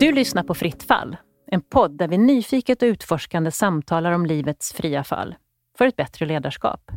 [0.00, 4.72] Du lyssnar på Fritt fall, en podd där vi nyfiket och utforskande samtalar om livets
[4.72, 5.34] fria fall
[5.78, 6.90] för ett bättre ledarskap.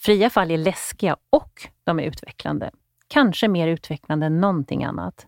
[0.00, 2.70] Fria fall är läskiga och de är utvecklande.
[3.08, 5.26] Kanske mer utvecklande än någonting annat.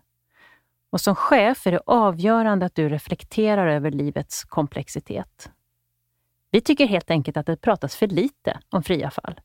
[0.91, 5.51] Och som chef är det avgörande att du reflekterar över livets komplexitet.
[6.57, 9.41] Vi tycker helt enkelt att det pratas för lite om fria fall.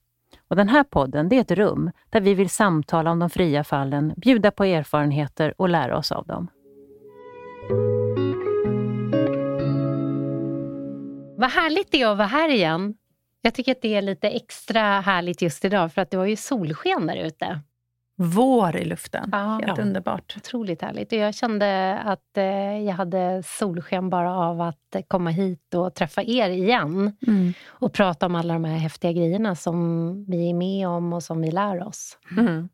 [0.48, 3.64] Och den här podden det är ett rum där vi vill samtala om de fria
[3.64, 6.48] fallen, bjuda på erfarenheter och lära oss av dem.
[11.38, 12.96] Vad härligt det är att vara här igen.
[13.42, 16.36] Jag tycker att det är lite extra härligt just idag för att det var ju
[16.36, 17.62] solsken där ute.
[18.24, 19.30] Vår i luften.
[19.32, 19.60] Ja.
[19.66, 19.84] Helt Ja.
[19.84, 20.34] underbart.
[20.38, 21.12] Otroligt härligt.
[21.12, 22.44] Jag kände att eh,
[22.84, 27.16] jag hade solsken bara av att komma hit och träffa er igen.
[27.28, 27.54] Mm.
[27.68, 31.42] Och prata om alla de här häftiga grejerna som vi är med om och som
[31.42, 32.18] vi lär oss.
[32.38, 32.70] Mm.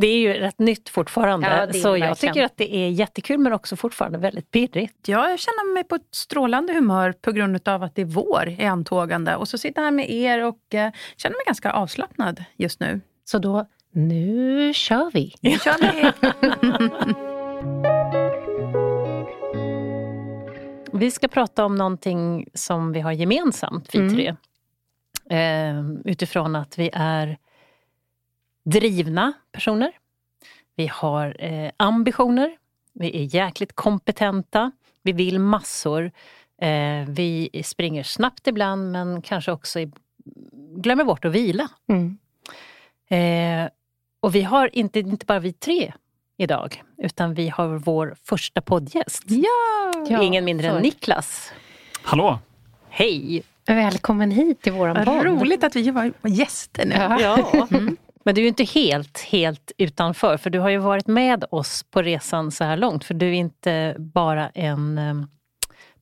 [0.00, 2.14] Det är ju rätt nytt fortfarande, Ja, så jag verkligen.
[2.34, 5.08] tycker att det är jättekul men också fortfarande väldigt pirrigt.
[5.08, 8.64] Jag känner mig på ett strålande humör på grund av att det är vår i
[8.64, 9.36] antågande.
[9.36, 13.00] Och så sitter jag här med er och eh, känner mig ganska avslappnad just nu.
[13.24, 15.34] Så då, nu kör vi!
[15.40, 16.12] Nu kör vi!
[20.92, 24.14] Vi ska prata om någonting som vi har gemensamt, vi Mm.
[24.14, 24.36] tre.
[25.38, 27.38] Eh, utifrån att vi är
[28.64, 29.92] drivna personer.
[30.76, 32.56] Vi har eh, ambitioner.
[32.92, 34.72] Vi är jäkligt kompetenta.
[35.02, 36.10] Vi vill massor.
[36.60, 39.78] Eh, vi springer snabbt ibland men kanske också
[40.76, 41.68] glömmer bort att vila.
[41.88, 42.18] Mm.
[44.24, 45.92] Eh, och vi har inte, inte bara vi tre
[46.38, 49.22] idag, utan vi har vår första poddgäst.
[49.26, 50.06] ja!
[50.08, 50.82] Ja, Ingen mindre än.
[50.82, 51.52] Niklas.
[52.02, 52.38] Hallå!
[52.88, 53.42] Hej!
[53.66, 55.24] Välkommen hit till våran Vad podd.
[55.26, 56.94] roligt att vi var gäster nu.
[56.94, 57.20] Ja.
[57.20, 57.68] Ja.
[58.24, 61.82] Men du är ju inte helt, helt utanför, för du har ju varit med oss
[61.90, 63.04] på resan så här långt.
[63.04, 65.14] För du är inte bara en eh,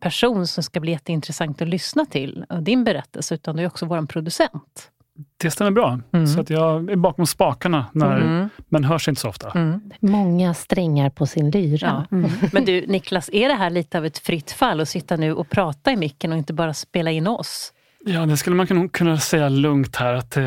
[0.01, 3.87] person som ska bli jätteintressant att lyssna till, och din berättelse, utan du är också
[3.87, 4.91] vår producent.
[5.37, 6.01] Det stämmer bra.
[6.13, 6.27] Mm.
[6.27, 8.49] Så att jag är bakom spakarna, när, Mm.
[8.69, 9.51] men hörs inte så ofta.
[9.51, 9.81] Mm.
[10.01, 12.07] Många strängar på sin lyra.
[12.11, 12.19] Ja.
[12.53, 15.49] Men du Niklas, är det här lite av ett fritt fall att sitta nu och
[15.51, 17.73] prata i micken och inte bara spela in oss?
[18.05, 20.15] Ja, det skulle man kunna- kunna säga lugnt här.
[20.15, 20.43] att eh,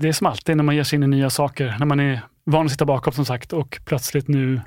[0.00, 1.76] Det är som alltid när man ger sig in i nya saker.
[1.78, 4.60] När man är van att sitta bakom som sagt och plötsligt nu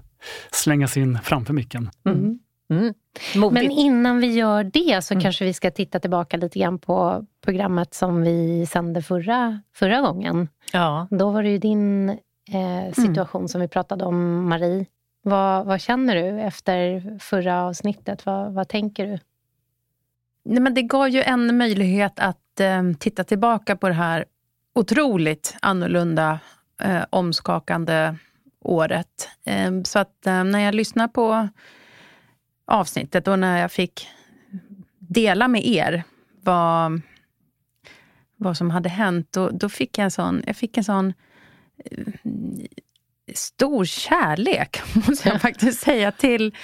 [0.51, 1.89] slängas in framför micken.
[2.07, 2.93] Mm.
[3.35, 3.41] Mm.
[3.41, 3.63] Modigt.
[3.63, 5.21] Men innan vi gör det så Mm.
[5.21, 10.49] kanske vi ska titta tillbaka lite grann på programmet som vi sände förra, förra gången.
[10.71, 11.07] ja.
[11.11, 14.85] Då var det ju din eh, situation som vi pratade om, Marie.
[15.23, 18.25] Vad, vad känner du efter förra avsnittet?
[18.25, 19.19] Vad, vad tänker du?
[20.45, 24.25] Nej, men det gav ju en möjlighet att eh, titta tillbaka på det här
[24.75, 26.39] otroligt annorlunda,
[26.81, 28.15] eh, omskakande
[28.61, 29.29] året.
[29.45, 31.47] Eh, så att eh, när jag lyssnar på
[32.65, 34.07] avsnittet och när jag fick
[34.99, 36.03] dela med er
[36.43, 37.01] vad,
[38.35, 41.13] vad som hade hänt, då, då fick jag en sån, jag fick en sån
[41.85, 42.03] eh,
[43.33, 46.55] stor kärlek, måste jag faktiskt säga, till,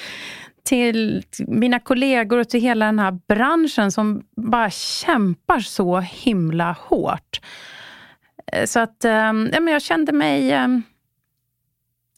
[0.63, 7.41] till mina kollegor och till hela den här branschen som bara kämpar så himla hårt.
[8.47, 10.53] Eh, Så att eh, ja, men jag kände mig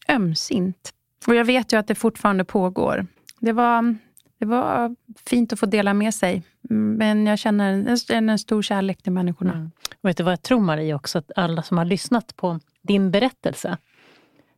[0.08, 0.94] ömsint.
[1.28, 3.08] Och jag vet ju att det fortfarande pågår.
[3.46, 3.96] Det var,
[4.40, 4.96] det var
[5.26, 6.44] fint att få dela med sig.
[6.70, 9.54] Men jag känner, en, en stor kärlek till människorna.
[9.54, 9.72] Mm.
[10.02, 11.18] Och vet du vad jag tror Marie också?
[11.18, 13.78] Att alla som har lyssnat på din berättelse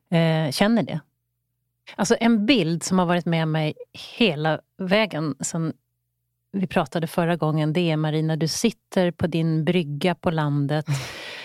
[0.09, 0.99] eh, känner det.
[1.95, 3.73] Alltså en bild som har varit med mig
[4.17, 5.73] hela vägen sen
[6.51, 10.85] vi pratade förra gången, det är Marina, när du sitter på din brygga på landet.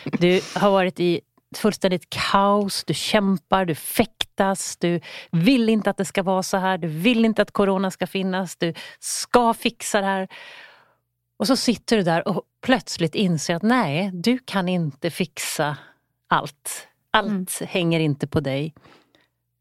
[0.04, 1.20] Du har varit i
[1.56, 3.74] fullständigt kaos, du kämpar, du
[4.40, 7.90] fäktas, du vill inte att det ska vara så här, du vill inte att corona
[7.90, 10.28] ska finnas, du ska fixa det här.
[11.38, 15.76] Och så sitter du där och plötsligt inser att nej, du kan inte fixa
[16.28, 16.88] allt.
[17.12, 18.74] Allt hänger inte på dig.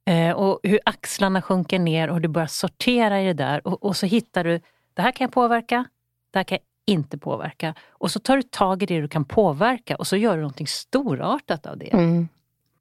[0.06, 3.68] Eh, och hur axlarna sjunker ner och du börjar sortera i det där.
[3.68, 4.62] Och, och så hittar du,
[4.96, 5.86] det här kan jag påverka,
[6.32, 7.76] det här kan jag inte påverka.
[8.00, 10.68] Och så tar du tag i det du kan påverka och så gör du någonting
[10.68, 11.94] storartat av det.
[11.94, 12.28] Mm.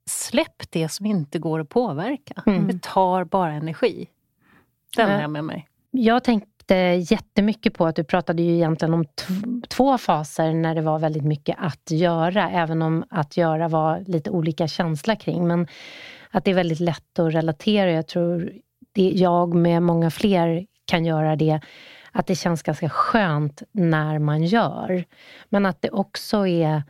[0.09, 2.43] Släpp det som inte går att påverka.
[2.45, 2.67] Mm.
[2.67, 4.07] Det tar bara energi.
[4.95, 5.67] Den har jag med mig.
[5.91, 6.75] Jag tänkte
[7.09, 9.05] jättemycket på att du pratade ju egentligen om
[9.69, 14.29] två faser när det var väldigt mycket att göra, även om att göra var lite
[14.29, 15.47] olika känsla kring.
[15.47, 15.67] Men
[16.31, 17.91] att det är väldigt lätt att relatera.
[17.91, 18.51] Jag tror
[18.91, 21.59] det jag med många fler kan göra det,
[22.11, 25.03] att det känns ganska skönt när man gör.
[25.49, 26.83] Men att det också är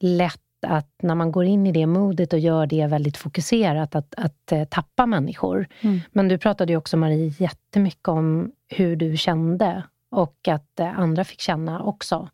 [0.00, 4.14] lätt att när man går in i det modet och gör det väldigt fokuserat, att,
[4.16, 5.68] att uh, tappa människor.
[5.80, 6.00] Mm.
[6.12, 11.24] Men du pratade ju också, Marie, jättemycket om hur du kände och att uh, andra
[11.24, 12.28] fick känna också.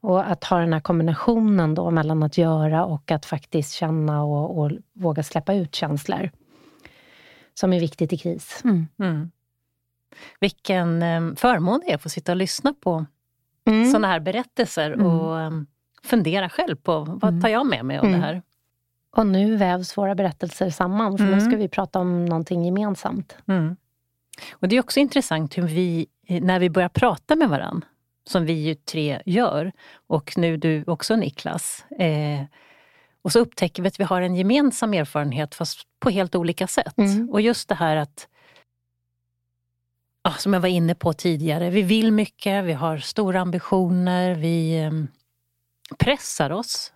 [0.00, 4.58] Och att ha den här kombinationen då mellan att göra och att faktiskt känna och,
[4.58, 6.30] och våga släppa ut känslor.
[7.54, 8.60] Som är viktigt i kris.
[8.64, 8.86] Mm.
[8.98, 9.30] Mm.
[10.40, 13.06] Vilken um, förmån det är att få sitta och lyssna på
[13.66, 13.90] mm.
[13.90, 15.06] sådana här berättelser mm.
[15.06, 15.66] och um,
[16.04, 17.42] fundera själv på vad mm.
[17.42, 18.42] tar jag med mig av det här.
[19.16, 23.36] Och nu vävs våra berättelser samman, för nu ska vi prata om någonting gemensamt.
[24.52, 27.86] Och Det är också intressant hur vi, när vi börjar prata med varandra,
[28.26, 29.72] som vi ju tre gör,
[30.06, 31.84] och nu du också Niklas.
[31.98, 32.42] Eh,
[33.22, 36.98] och så upptäcker vi att vi har en gemensam erfarenhet fast på helt olika sätt.
[36.98, 37.30] Mm.
[37.30, 38.28] Och just det här att,
[40.22, 44.82] ja, som jag var inne på tidigare, vi vill mycket, vi har stora ambitioner, vi
[44.82, 44.90] eh,
[45.98, 46.92] pressar oss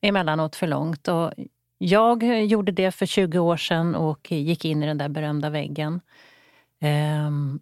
[0.00, 1.08] emellanåt för långt.
[1.08, 1.32] Och
[1.78, 6.00] jag gjorde det för 20 år sedan och gick in i den där berömda väggen.
[6.80, 7.60] Ehm,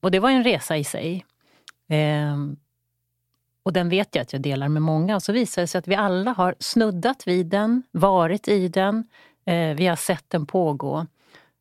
[0.00, 1.24] och det var en resa i sig.
[1.88, 2.56] Ehm,
[3.62, 5.16] och den vet jag att jag delar med många.
[5.16, 9.04] Och så visar det sig att vi alla har snuddat vid den, varit i den,
[9.44, 11.06] eh, vi har sett den pågå.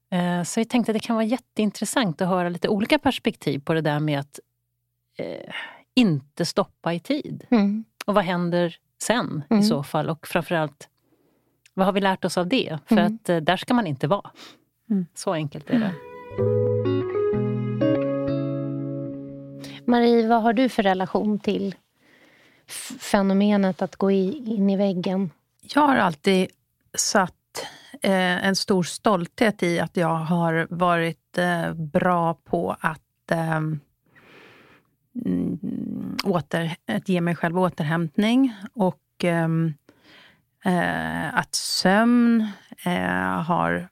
[0.10, 3.74] Eh, så jag tänkte att det kan vara jätteintressant att höra lite olika perspektiv på
[3.74, 4.40] det där med att
[5.18, 5.54] eh,
[5.94, 7.46] inte stoppa i tid.
[7.50, 7.86] Mm.
[8.08, 9.64] Och vad händer sen mm.
[9.64, 10.10] i så fall?
[10.10, 10.90] Och framförallt,
[11.74, 12.80] vad har vi lärt oss av det?
[12.86, 13.16] För mm.
[13.16, 14.32] att eh, där ska man inte vara.
[14.90, 15.06] Mm.
[15.14, 15.94] Så enkelt är det.
[19.86, 21.76] Marie, vad har du för relation till
[23.00, 25.30] fenomenet att gå in i väggen?
[25.74, 26.48] Jag har alltid
[26.94, 27.34] satt
[28.02, 33.62] eh, en stor stolthet i att jag har varit eh, bra på att eh,
[35.26, 38.56] Mm, åter, att ge mig själv återhämtning.
[38.74, 39.74] Och ehm,
[40.66, 42.48] eh, att sömn
[42.86, 43.90] eh, har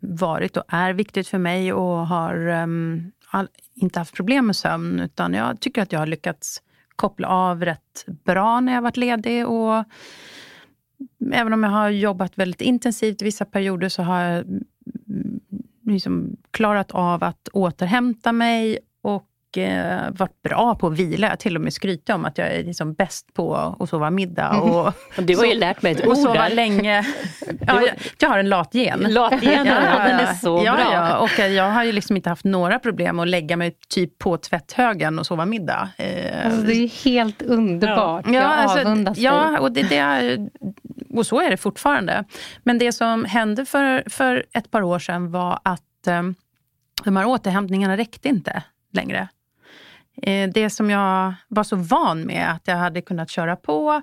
[0.00, 5.00] varit och är viktigt för mig och har um, all, inte haft problem med sömn.
[5.00, 6.62] Utan jag tycker att jag har lyckats
[6.96, 9.46] koppla av rätt bra när jag varit ledig.
[9.46, 9.84] Och
[11.32, 15.40] även om jag har jobbat väldigt intensivt i vissa perioder så har jag mm,
[15.84, 21.28] liksom klarat av att återhämta mig och eh, varit bra på att vila.
[21.28, 24.48] Jag till och med skryter om att jag är liksom bäst på att sova middag.
[24.48, 24.70] Mm.
[24.70, 27.06] Och, du har ju lärt mig ett ord sova länge.
[27.66, 29.06] Ja, jag, jag har en latgen.
[29.08, 30.92] Latgen, ja, ja, den är så ja, bra.
[30.92, 34.36] Ja, och jag har ju liksom inte haft några problem att lägga mig typ på
[34.36, 35.88] tvätthögen och sova middag.
[35.96, 38.26] Eh, alltså, det är helt underbart.
[38.26, 40.48] Ja, jag alltså, avundas Ja, och, det, det är,
[41.14, 42.24] och så är det fortfarande.
[42.62, 46.22] Men det som hände för, för ett par år sedan var att eh,
[47.04, 48.62] de här återhämtningarna räckte inte
[48.92, 49.28] längre.
[50.22, 54.02] Eh, det som jag var så van med, att jag hade kunnat köra på.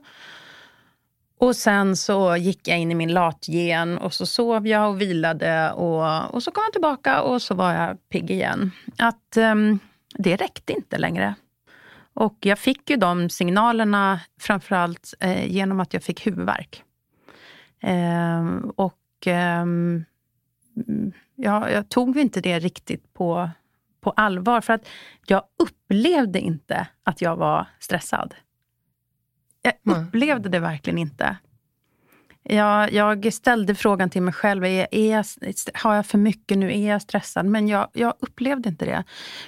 [1.39, 5.71] Och sen så gick jag in i min latgen och så sov jag och vilade
[5.71, 8.71] och, och så kom jag tillbaka och så var jag pigg igen.
[8.97, 9.79] Att um,
[10.17, 11.35] det räckte inte längre.
[12.13, 16.83] Och jag fick ju de signalerna framförallt eh, genom att jag fick huvudvärk.
[17.79, 18.45] Eh,
[18.75, 19.65] och eh,
[21.35, 23.49] ja, jag tog inte det riktigt på
[24.03, 24.61] på allvar.
[24.61, 24.87] För att
[25.25, 28.35] jag upplevde inte att jag var stressad.
[29.61, 31.37] Jag upplevde det verkligen inte.
[32.43, 35.25] Jag, jag ställde frågan till mig själv, är, är jag,
[35.73, 36.73] har jag för mycket nu?
[36.73, 37.45] Är jag stressad?
[37.45, 39.03] Men jag, jag upplevde inte det.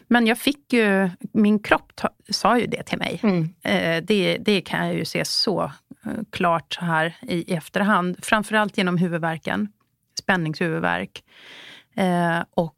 [0.08, 3.20] Men jag fick ju, min kropp ta, sa ju det till mig.
[3.24, 3.50] Mm.
[3.64, 5.64] Eh, det, det kan jag ju se så
[6.06, 8.18] eh, klart så här i, efterhand.
[8.22, 9.68] Framförallt genom huvudvärken,
[10.20, 11.24] spänningshuvudvärk.
[11.96, 12.76] Eh, och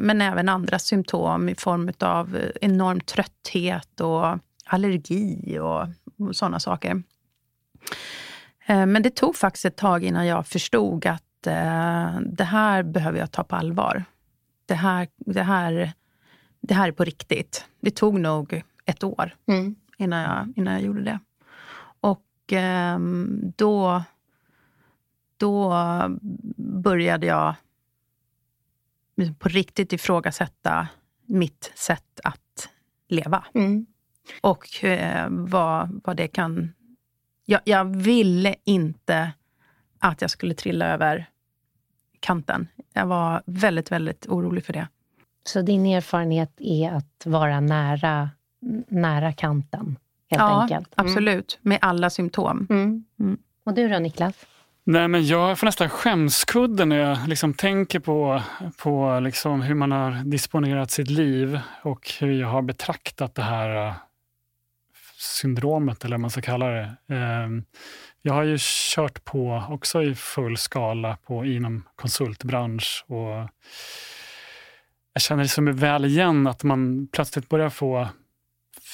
[0.00, 4.38] men även andra symptom i form av enorm trötthet och
[4.68, 5.86] allergi och,
[6.18, 7.02] och sådana saker.
[8.66, 13.18] Eh, men det tog faktiskt ett tag innan jag förstod att eh, det här behöver
[13.18, 14.04] jag ta på allvar.
[14.66, 15.92] Det här, det här,
[16.60, 17.64] det här är på riktigt.
[17.80, 19.74] Det tog nog ett år mm.
[19.96, 21.18] innan, jag, innan jag gjorde det.
[22.00, 22.24] Och
[23.56, 24.02] då,
[25.36, 25.74] då
[26.56, 27.54] började jag
[29.38, 30.88] på riktigt ifrågasätta
[31.26, 32.68] mitt sätt att
[33.08, 33.44] leva.
[33.54, 33.86] Mm.
[34.40, 36.72] Och eh, vad, vad det kan...
[37.44, 39.32] Jag, jag ville inte
[39.98, 41.30] att jag skulle trilla över
[42.20, 42.68] kanten.
[42.92, 44.88] Jag var väldigt, väldigt orolig för det.
[45.44, 48.30] Så din erfarenhet är att vara nära,
[48.88, 49.98] nära kanten,
[50.30, 50.88] helt ja, enkelt?
[50.96, 51.12] Ja, mm.
[51.12, 51.58] absolut.
[51.62, 52.66] Med alla symptom.
[52.70, 53.04] Mm.
[53.20, 53.38] Mm.
[53.64, 54.46] Och du då, Niklas?
[54.90, 58.42] Nej, men jag får nästan skämskudde när jag liksom tänker på,
[58.76, 63.86] på liksom hur man har disponerat sitt liv och hur jag har betraktat det här
[63.86, 63.94] eh,
[65.18, 66.96] syndromet, eller vad man ska kalla det.
[67.08, 67.64] Ehm,
[68.22, 73.48] jag har ju kört på också i full skala på, inom konsultbransch och
[75.12, 78.08] jag känner liksom väl igen att man plötsligt börjar få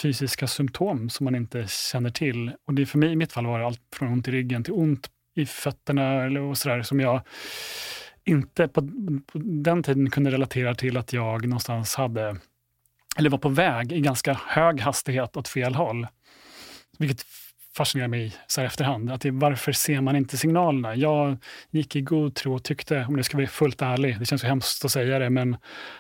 [0.02, 2.52] fysiska symptom som man inte känner till.
[2.66, 4.72] Och det för mig i mitt fall var det allt från ont i ryggen till
[4.72, 7.21] ont i fötterna eller och sådär som jag
[8.25, 8.81] inte på,
[9.26, 12.37] på, den tiden kunde relatera till att jag någonstans hade,
[13.17, 16.07] eller var på väg i ganska hög hastighet åt fel håll.
[16.99, 17.26] Vilket
[17.76, 19.11] fascinerar mig så här efterhand.
[19.11, 20.95] Att det, varför ser man inte signalerna?
[20.95, 21.37] Jag
[21.71, 24.49] gick i god tro och tyckte, om det ska vara fullt ärlig, det känns ju
[24.49, 25.57] hemskt att säga det, men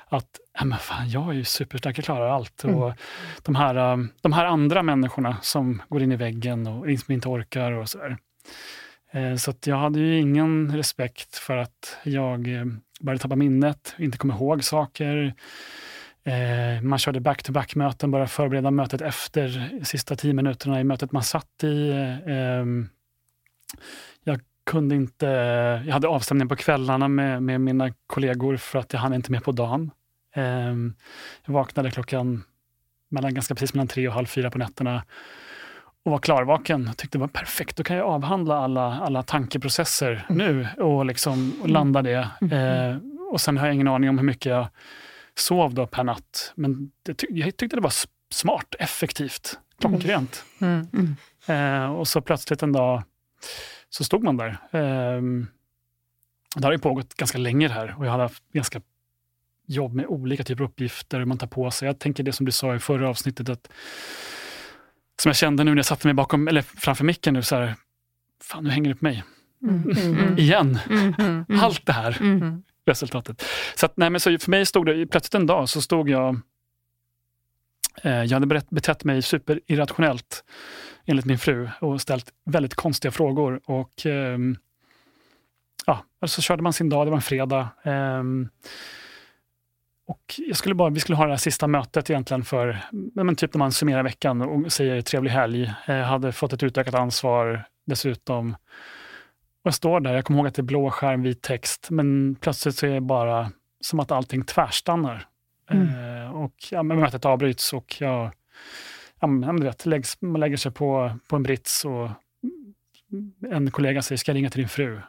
[0.06, 2.64] att ja, men fan, jag är ju superstark, jag klarar allt.
[2.64, 2.76] Mm.
[2.76, 2.94] Och
[3.42, 7.72] de, här, um, de här andra människorna som går in i väggen och inte orkar
[7.72, 8.18] och så där.
[9.14, 12.64] Eh, så jag hade ju ingen respekt för att jag eh,
[13.00, 15.34] började tappa minnet, inte kom ihåg saker.
[16.24, 21.64] Eh, man körde back-to-back-möten, bara förbereda mötet efter sista tio minuterna i mötet man satt
[21.64, 21.90] i.
[22.26, 22.88] Ehm,
[24.24, 25.26] jag kunde inte,
[25.86, 29.44] jag hade avstämning på kvällarna med, med mina kollegor för att jag hann inte med
[29.44, 29.90] på dagen.
[30.34, 30.94] Ehm,
[31.46, 32.44] jag vaknade klockan
[33.08, 35.02] mellan, ganska precis mellan tre och halv fyra på nätterna
[36.04, 36.84] och var klarvaken.
[36.86, 40.46] Jag tyckte det var perfekt, då kan jag avhandla alla, alla tankeprocesser mm.
[40.46, 42.28] nu och, liksom, och landa det.
[42.40, 42.52] Mm.
[42.52, 42.98] Eh,
[43.32, 44.68] och sen har jag ingen aning om hur mycket jag
[45.36, 46.52] sov då per natt.
[46.54, 47.92] Men det, jag tyckte det var
[48.30, 50.44] smart, effektivt, klockrent.
[50.60, 50.88] Mm.
[50.92, 51.84] Mm.
[51.84, 53.02] Eh, och så plötsligt en dag
[53.90, 54.48] så stod man där.
[54.70, 55.22] Eh,
[56.56, 58.80] det har ju pågått ganska länge här och jag hade haft ganska
[59.66, 61.86] jobb med olika typer av uppgifter man tar på sig.
[61.86, 63.68] Jag tänker det som du sa i förra avsnittet, att,
[65.22, 67.74] som jag kände nu när jag satte mig bakom, eller framför micken nu, så här,
[68.42, 69.24] fan nu hänger det på mig.
[69.62, 69.82] Mm.
[69.82, 70.38] mm, mm.
[70.38, 70.78] Igen!
[70.90, 72.18] Mm, Allt det här
[72.86, 73.44] resultatet.
[73.74, 76.40] Så, att, nej, men så för mig stod det, plötsligt en dag så stod jag
[78.02, 80.44] eh, jag hade betett mig superirrationellt
[81.06, 83.60] enligt min fru och ställt väldigt konstiga frågor.
[83.64, 84.38] Och eh,
[85.86, 87.68] ja, så körde man sin dag, det var en fredag.
[87.82, 88.22] Eh,
[90.06, 92.78] och jag skulle bara, vi skulle ha det här sista mötet egentligen för,
[93.14, 95.74] men typ när man summerar veckan och säger trevlig helg.
[95.86, 98.52] Jag eh, hade fått ett utökat ansvar dessutom.
[99.62, 102.34] Och jag står där, jag kommer ihåg att det är blå skärm, vit text, men
[102.40, 105.26] plötsligt så är det bara som att allting tvärstannar.
[105.70, 105.88] Mm.
[105.88, 108.30] Eh, och ja, mötet avbryts och jag,
[109.20, 112.10] ja, men, du vet, läggs, man lägger sig på, på en brits och
[113.50, 115.00] en kollega säger, ska jag ringa till din fru?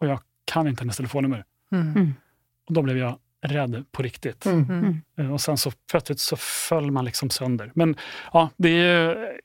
[0.00, 1.44] Och jag kan inte hennes telefonnummer.
[1.72, 1.88] Mm.
[1.88, 2.14] mm.
[2.66, 4.46] Och då blev jag rädd på riktigt.
[4.46, 4.70] Mm.
[4.70, 5.00] mm.
[5.18, 7.72] Eh, och sen så plötsligt så föll man liksom sönder.
[7.74, 7.96] Men
[8.32, 9.38] ja, det är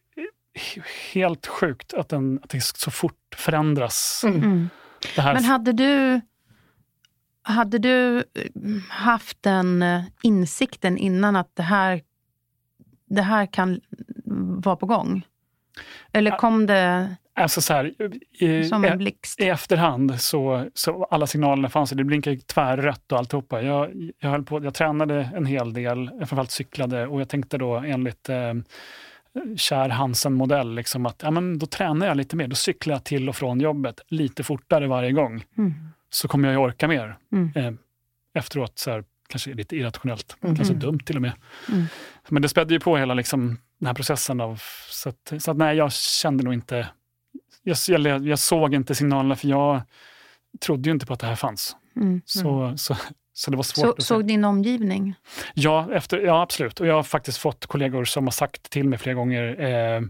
[1.13, 4.21] helt sjukt att, den, att det så fort förändras.
[4.23, 4.43] Mm.
[4.43, 4.69] mm.
[5.15, 6.21] Men hade du,
[7.41, 8.23] hade du eh,
[8.89, 12.01] haft den eh, insikten innan att det här,
[13.05, 13.81] det här kan
[14.63, 15.25] vara på gång?
[16.13, 17.93] Eller kom det alltså så här,
[18.43, 19.39] i, som en blixt?
[19.39, 23.61] I, efterhand så, så alla signalerna fanns, det blinkade tvärrött och alltihopa.
[23.61, 27.75] Jag, jag, höll på, jag tränade en hel del, framförallt cyklade och jag tänkte då
[27.75, 28.53] enligt eh,
[29.55, 30.75] kär Hansen-modell.
[30.75, 32.47] Liksom att, ja, men då tränar jag lite mer.
[32.47, 35.43] Då cyklar jag till och från jobbet lite fortare varje gång.
[35.57, 35.73] Mm.
[36.09, 37.17] Så kommer jag ju orka mer.
[37.31, 37.51] Mm.
[37.55, 37.73] Eh,
[38.33, 40.55] efteråt, så här, kanske lite irrationellt, mm.
[40.55, 41.33] kanske dumt till och med.
[41.69, 41.85] Mm.
[42.29, 44.41] Men det spädde ju på hela liksom, den här processen.
[44.41, 46.87] Av, så att, så att, nej, jag kände nog inte...
[47.63, 49.81] Jag, jag, jag såg inte signalerna, för jag
[50.61, 51.75] trodde ju inte på att det här fanns.
[51.95, 52.21] Mm.
[52.25, 52.95] Så, så,
[53.33, 53.95] så det var svårt.
[53.97, 55.15] Så, såg din omgivning?
[55.53, 56.79] Ja, efter, ja, absolut.
[56.79, 60.03] Och jag har faktiskt fått kollegor som har sagt till mig flera gånger eh,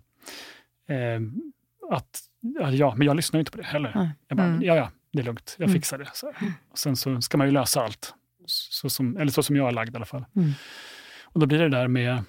[0.98, 1.22] eh,
[1.92, 2.20] att
[2.72, 3.92] ja, men jag lyssnar inte på det heller.
[3.96, 4.08] Mm.
[4.28, 4.64] Jag bara, mm.
[4.64, 5.74] ja, ja, det är lugnt, jag mm.
[5.74, 6.10] fixar det.
[6.14, 6.34] Så
[6.72, 8.14] och sen så ska man ju lösa allt,
[8.46, 10.26] så som, eller så som jag är lagd i alla fall.
[10.36, 10.52] Mm.
[11.24, 12.24] Och då blir det där med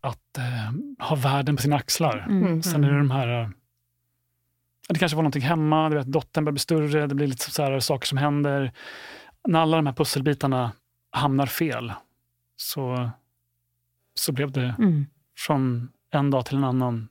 [0.00, 2.26] att eh, ha världen på sina axlar.
[2.28, 2.62] Mm.
[2.62, 3.48] Sen är det de här eh,
[4.88, 7.62] det kanske var någonting hemma, du vet, dottern börjar bli större, det blir lite så
[7.62, 8.72] här saker som händer
[9.48, 10.72] när alla de här pusselbitarna
[11.10, 11.92] hamnar fel
[12.56, 13.10] så,
[14.14, 15.06] så blev det mm.
[15.36, 17.08] från en dag till en annan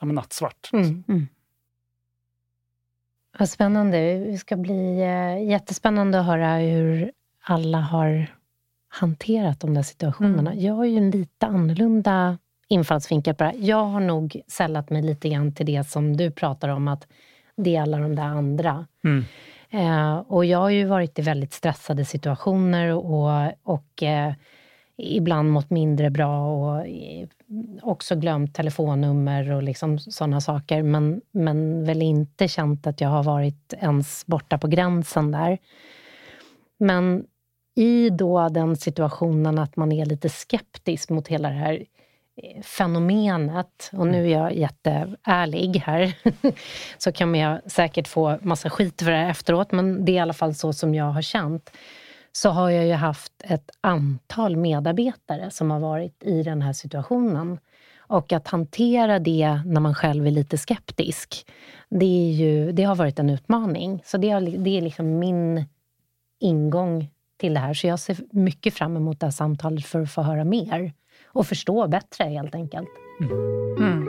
[0.00, 0.70] ja, nattsvart.
[0.72, 1.04] Mm.
[1.08, 1.28] Mm.
[3.38, 4.18] Vad spännande.
[4.18, 8.33] Det ska bli eh, jättespännande att höra hur alla har
[9.00, 10.52] hanterat de där situationerna.
[10.52, 10.64] Mm.
[10.64, 15.28] Jag har ju en lite annorlunda infallsvinkel på det Jag har nog sällat mig lite
[15.28, 17.06] grann till det som du pratar om, att
[17.56, 18.86] det är alla de där andra.
[19.04, 19.24] Mm.
[19.70, 24.32] Eh, och jag har ju varit i väldigt stressade situationer och, och eh,
[24.96, 26.86] ibland mått mindre bra och
[27.82, 33.22] också glömt telefonnummer och liksom sådana saker, men, men väl inte känt att jag har
[33.22, 35.58] varit ens borta på gränsen där.
[36.78, 37.24] Men
[37.74, 41.84] i då den situationen att man är lite skeptisk mot hela det här
[42.42, 46.14] eh, fenomenet, och nu är jag jätteärlig här,
[46.98, 50.18] så kan jag säkert få massa skit för det här efteråt, men det är i
[50.18, 51.70] alla fall så som jag har känt
[52.36, 57.58] så har jag ju haft ett antal medarbetare som har varit i den här situationen.
[57.96, 61.46] Och att hantera det när man själv är lite skeptisk,
[61.88, 64.02] det, är ju, det har varit en utmaning.
[64.04, 65.64] Så det, är, det är liksom min
[66.40, 67.10] ingång
[67.44, 67.74] till det här.
[67.74, 70.92] Så jag ser mycket fram emot det här samtalet för att få höra mer
[71.26, 72.88] och förstå bättre helt enkelt.
[73.78, 74.08] Mm.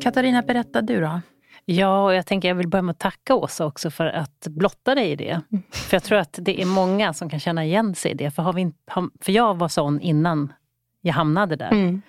[0.00, 1.20] Katarina, berätta du då.
[1.64, 4.94] Ja, och jag tänker jag vill börja med att tacka Åsa också för att blotta
[4.94, 5.40] dig i det.
[5.52, 5.62] Mm.
[5.70, 8.30] För jag tror att det är många som kan känna igen sig i det.
[8.30, 8.72] För, har vi
[9.20, 10.52] för jag var sån innan
[11.00, 11.70] jag hamnade där.
[11.70, 12.02] Mm.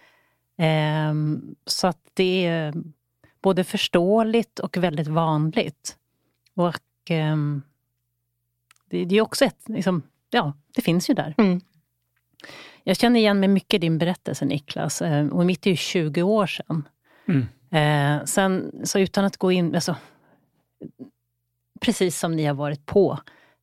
[0.58, 2.74] Ehm, så att det är
[3.42, 5.98] både förståeligt och väldigt vanligt.
[6.56, 7.62] Och ehm,
[8.90, 11.34] det, det, är också ett, liksom, ja, det finns ju där.
[11.38, 11.62] Mm.
[12.84, 15.02] Jag känner igen mig mycket i din berättelse Niklas.
[15.02, 16.88] Ehm, och mitt är ju 20 år sedan.
[17.28, 17.46] Mm.
[17.72, 19.96] Eh, sen, så utan att gå in, alltså,
[21.82, 23.20] precis som ni har varit på,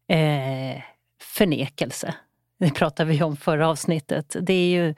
[0.09, 0.83] eh,
[1.23, 2.14] förnekelse.
[2.59, 4.37] Det pratade vi om förra avsnittet.
[4.40, 4.95] Det är ju,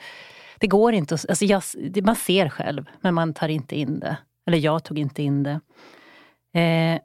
[0.59, 1.63] det går inte att, alltså jag,
[2.03, 4.17] man ser själv, men man tar inte in det.
[4.47, 5.61] Eller jag tog inte in det.
[6.61, 7.01] Eh,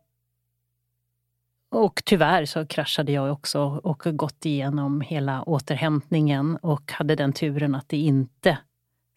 [1.71, 7.75] och tyvärr så kraschade jag också och gått igenom hela återhämtningen och hade den turen
[7.75, 8.57] att det inte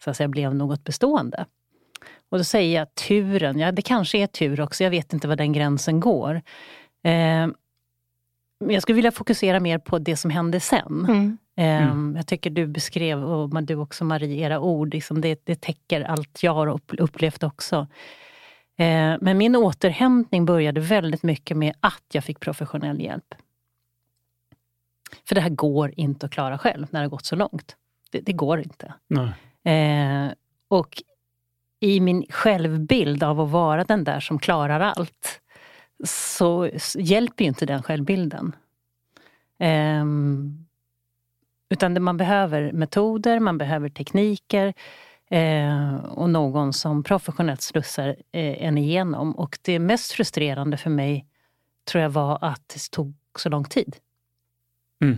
[0.03, 1.45] så att säga, blev något bestående.
[2.29, 5.35] Och då säger jag turen, ja det kanske är tur också, jag vet inte var
[5.35, 6.41] den gränsen går.
[7.03, 7.47] Eh,
[8.59, 11.05] jag skulle vilja fokusera mer på det som hände sen.
[11.09, 11.37] Mm.
[11.57, 12.13] Mm.
[12.15, 16.43] Jag tycker du beskrev, och du också Marie, era ord, liksom det, det täcker allt
[16.43, 17.87] jag har upplevt också.
[18.77, 23.35] Eh, men min återhämtning började väldigt mycket med att jag fick professionell hjälp.
[25.27, 27.75] För det här går inte att klara själv när det har gått så långt.
[28.11, 28.93] Det, det går inte.
[29.71, 30.33] Eh,
[30.67, 31.03] och
[31.79, 35.41] i min självbild av att vara den där som klarar allt,
[36.03, 38.55] så hjälper ju inte den självbilden.
[39.59, 40.65] Um,
[41.69, 44.73] utan man behöver metoder, man behöver tekniker
[45.29, 49.35] eh, och någon som professionellt slussar eh, en igenom.
[49.35, 51.25] Och det mest frustrerande för mig
[51.85, 53.95] tror jag var att det tog så lång tid.
[55.01, 55.17] Mm.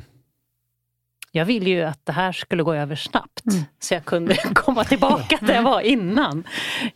[1.31, 3.63] Jag ville ju att det här skulle gå över snabbt mm.
[3.79, 6.43] så jag kunde komma tillbaka där jag var innan.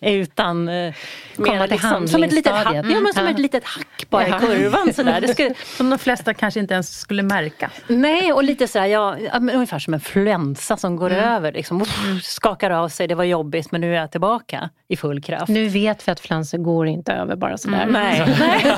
[0.01, 0.93] Utan eh,
[1.35, 4.31] Komma till liksom, som ett litet hack, ja, men som ett litet hack bara i
[4.31, 4.93] kurvan.
[4.93, 5.21] Sådär.
[5.21, 7.71] Det skulle, som de flesta kanske inte ens skulle märka.
[7.87, 11.23] Nej, och lite sådär, ja, ungefär som en influensa som går mm.
[11.23, 11.51] över.
[11.51, 11.87] Liksom, och
[12.23, 15.47] skakar av sig, det var jobbigt men nu är jag tillbaka i full kraft.
[15.47, 17.83] Nu vet vi att flenser går inte över bara sådär.
[17.83, 18.75] Mm, nej.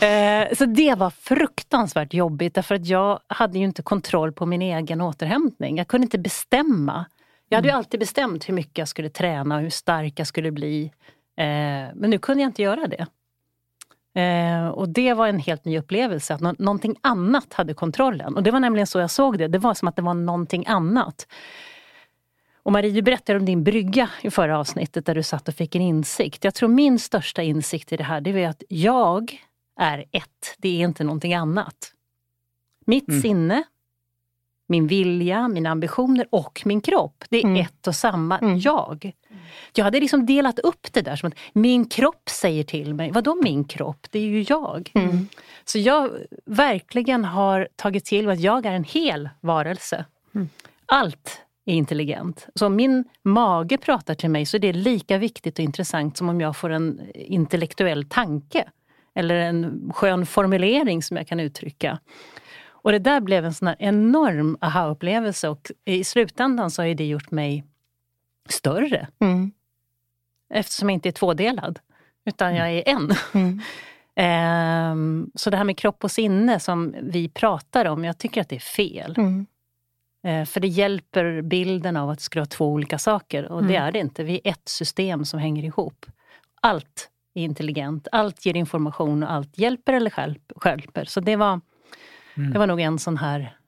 [0.00, 4.62] Eh, så det var fruktansvärt jobbigt därför att jag hade ju inte kontroll på min
[4.62, 5.76] egen återhämtning.
[5.76, 7.04] Jag kunde inte bestämma.
[7.48, 7.78] Jag hade ju mm.
[7.78, 10.84] alltid bestämt hur mycket jag skulle träna och hur stark jag skulle bli.
[11.36, 11.44] Eh,
[11.94, 13.06] men nu kunde jag inte göra det.
[14.20, 18.36] Eh, och det var en helt ny upplevelse, att nå någonting annat hade kontrollen.
[18.36, 19.48] Och det var nämligen så jag såg det.
[19.48, 21.26] Det var som att det var någonting annat.
[22.62, 25.74] Och Marie, du berättade om din brygga i förra avsnittet där du satt och fick
[25.74, 26.44] en insikt.
[26.44, 29.38] Jag tror min största insikt i det här, det är att jag
[29.80, 30.54] är ett.
[30.58, 31.93] Det är inte någonting annat.
[32.84, 33.22] Mitt mm.
[33.22, 33.62] sinne,
[34.66, 37.24] min vilja, mina ambitioner och min kropp.
[37.28, 37.60] Det är mm.
[37.60, 38.58] ett och samma mm.
[38.58, 39.12] jag.
[39.74, 43.10] Jag hade liksom delat upp det där som att min kropp säger till mig.
[43.10, 44.06] Vadå min kropp?
[44.10, 44.90] Det är ju jag.
[44.94, 45.28] Mm.
[45.64, 46.10] Så jag
[46.44, 50.04] verkligen har tagit till mig att jag är en hel varelse.
[50.34, 50.48] Mm.
[50.86, 52.46] Allt är intelligent.
[52.54, 56.28] Så om min mage pratar till mig så är det lika viktigt och intressant som
[56.28, 58.64] om jag får en intellektuell tanke.
[59.14, 61.98] Eller en skön formulering som jag kan uttrycka.
[62.84, 67.06] Och det där blev en sån här enorm aha-upplevelse och i slutändan så har det
[67.06, 67.64] gjort mig
[68.48, 69.08] större.
[69.18, 69.52] Mm.
[70.54, 71.78] Eftersom jag inte är tvådelad,
[72.24, 73.12] utan jag är en.
[73.34, 73.60] Mm.
[74.14, 78.48] ehm, så det här med kropp och sinne som vi pratar om, jag tycker att
[78.48, 79.14] det är fel.
[79.18, 79.46] Mm.
[80.22, 83.76] Ehm, för det hjälper bilden av att det ska vara två olika saker och det
[83.76, 83.88] mm.
[83.88, 84.24] är det inte.
[84.24, 86.06] Vi är ett system som hänger ihop.
[86.60, 91.04] Allt är intelligent, allt ger information och allt hjälper eller stjälper.
[91.04, 91.60] Så det var
[92.36, 92.52] Mm.
[92.52, 93.58] Det var nog en sån här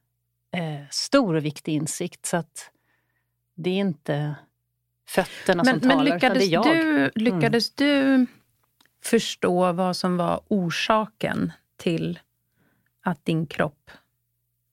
[0.52, 2.26] eh, stor och viktig insikt.
[2.26, 2.70] Så att
[3.54, 4.34] det är inte
[5.08, 7.10] fötterna men, som men talar, lyckades utan det är jag.
[7.14, 8.20] Du, lyckades mm.
[8.20, 8.26] du
[9.02, 12.18] förstå vad som var orsaken till
[13.02, 13.90] att din kropp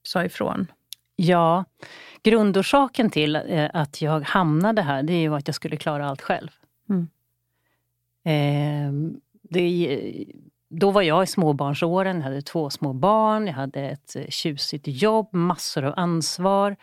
[0.04, 0.68] sa ifrån?
[1.16, 1.66] Ja,
[2.24, 6.22] grundorsaken till eh, att jag hamnade här, det är ju att jag skulle klara allt
[6.22, 6.50] själv.
[6.90, 7.08] Mm.
[8.26, 9.98] Eh, det,
[10.74, 14.88] då var jag i småbarnsåren, jag hade två små barn, jag hade ett eh, tjusigt
[14.88, 16.76] jobb, massor av ansvar.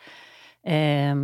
[0.63, 1.15] Eh,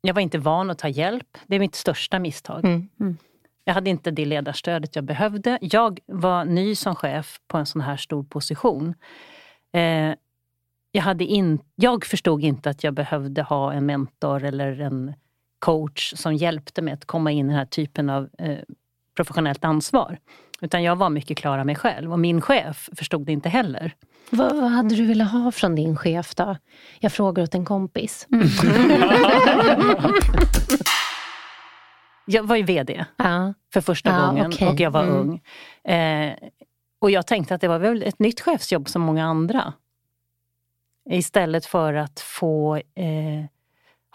[0.00, 1.38] jag var inte van att ta hjälp.
[1.46, 2.64] Det är mitt största misstag.
[2.64, 2.88] Mm.
[3.00, 3.16] Mm.
[3.64, 5.58] Jag hade inte det ledarstödet jag behövde.
[5.60, 8.94] Jag var ny som chef på en sån här stor position.
[9.72, 10.14] Eh,
[10.92, 15.14] jag, hade in, jag förstod inte att jag behövde ha en mentor eller en
[15.58, 18.58] coach som hjälpte mig att komma in i den här typen av eh,
[19.16, 20.18] professionellt ansvar.
[20.60, 23.92] Utan jag var mycket klar av mig själv och min chef förstod det inte heller.
[24.30, 26.56] Vad, vad hade du velat ha från din chef då?
[27.00, 28.26] Jag frågar åt en kompis.
[28.32, 28.48] Mm.
[32.26, 33.54] jag var ju VD ja.
[33.72, 34.68] för första ja, gången okay.
[34.68, 35.14] och jag var mm.
[35.14, 35.40] ung.
[35.94, 36.34] Eh,
[37.00, 39.72] och jag tänkte att det var väl ett nytt chefsjobb som många andra.
[41.10, 43.44] Istället för att få eh,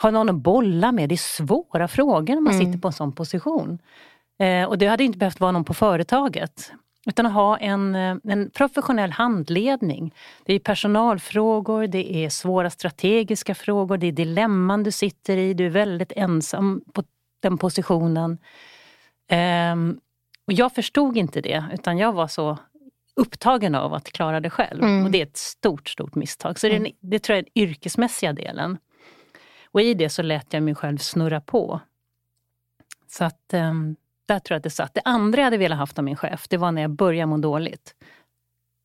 [0.02, 1.10] ha någon att bolla med.
[1.10, 2.66] Det är svåra frågor när man mm.
[2.66, 3.80] sitter på en sån position.
[4.40, 6.72] Eh, och det hade inte behövt vara någon på företaget.
[7.06, 10.14] Utan att ha en, eh, en professionell handledning.
[10.46, 15.54] Det är personalfrågor, det är svåra strategiska frågor, det är dilemman du sitter i.
[15.54, 17.04] Du är väldigt ensam på
[17.40, 18.38] den positionen.
[19.72, 20.00] Um,
[20.48, 22.58] och jag förstod inte det, utan jag var så
[23.16, 24.84] upptagen av att klara det själv.
[24.84, 25.06] Mm.
[25.06, 26.60] Och det är ett stort, stort misstag.
[26.60, 26.84] Så mm.
[26.84, 28.78] det, det tror jag är den yrkesmässiga delen.
[29.66, 31.80] Och i det så lät jag mig själv snurra på.
[33.08, 34.94] Så att um, där tror jag att det satt.
[34.94, 37.38] Det andra jag hade velat haft av min chef, det var när jag började må
[37.38, 37.96] dåligt.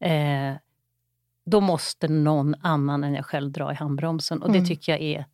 [0.05, 0.55] Eh,
[1.47, 4.43] då måste någon annan än jag själv dra i handbromsen.
[4.43, 4.69] Och det mm.
[4.69, 5.25] tycker jag är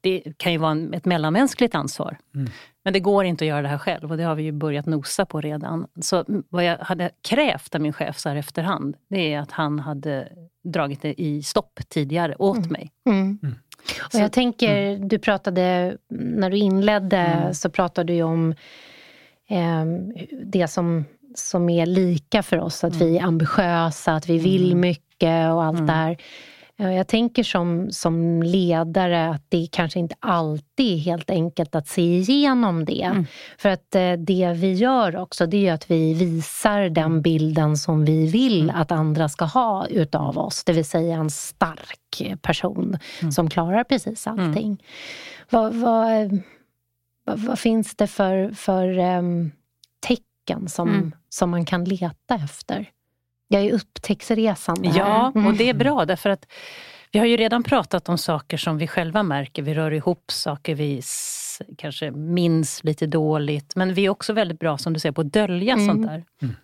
[0.00, 2.18] det kan ju vara en, ett mellanmänskligt ansvar.
[2.34, 2.50] Mm.
[2.84, 4.86] Men det går inte att göra det här själv och det har vi ju börjat
[4.86, 5.86] nosa på redan.
[6.00, 9.78] Så vad jag hade krävt av min chef så här efterhand, det är att han
[9.78, 10.28] hade
[10.64, 12.72] dragit det i stopp tidigare åt mm.
[12.72, 12.90] mig.
[13.06, 13.38] Mm.
[13.42, 13.54] mm.
[14.14, 15.08] Och jag tänker, mm.
[15.08, 17.54] du pratade, när du inledde mm.
[17.54, 18.54] så pratade du om
[20.44, 25.52] det som, som är lika för oss, att vi är ambitiösa, att vi vill mycket
[25.52, 26.16] och allt det här.
[26.80, 32.02] Jag tänker som, som ledare att det kanske inte alltid är helt enkelt att se
[32.02, 33.02] igenom det.
[33.02, 33.26] Mm.
[33.58, 37.22] För att eh, det vi gör också, det är att vi visar den mm.
[37.22, 38.76] bilden som vi vill mm.
[38.76, 40.64] att andra ska ha utav oss.
[40.64, 43.32] Det vill säga en stark person mm.
[43.32, 44.48] som klarar precis mm.
[44.48, 44.66] allting.
[44.66, 44.78] Mm.
[45.50, 46.40] Vad, vad,
[47.28, 49.52] vad, vad, finns det för, för um,
[50.00, 52.90] tecken som, som man kan leta efter?
[53.48, 54.88] Jag är upptäcktsresande.
[54.96, 55.78] Ja, och det är mm.
[55.78, 56.46] bra därför att
[57.12, 59.62] vi har ju redan pratat om saker som vi själva märker.
[59.62, 61.02] Vi rör ihop saker vi
[61.76, 63.76] kanske minns lite dåligt.
[63.76, 65.86] Men vi är också väldigt bra, som du säger, på att dölja mm.
[65.86, 66.24] sånt där.
[66.42, 66.54] Mm.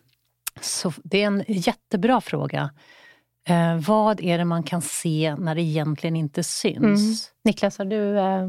[0.61, 2.71] Så det är en jättebra fråga.
[3.49, 6.83] Eh, vad är det man kan se när det egentligen inte syns?
[6.83, 7.15] Mm.
[7.45, 8.19] Niklas, har du...
[8.19, 8.49] Eh...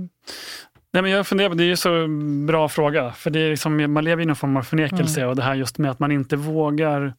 [0.95, 2.07] Nej, men jag funderar, det är ju så
[2.47, 3.11] bra fråga.
[3.11, 5.29] För det är liksom, man lever i någon form av förnekelse mm.
[5.29, 7.13] och det här just med att man inte vågar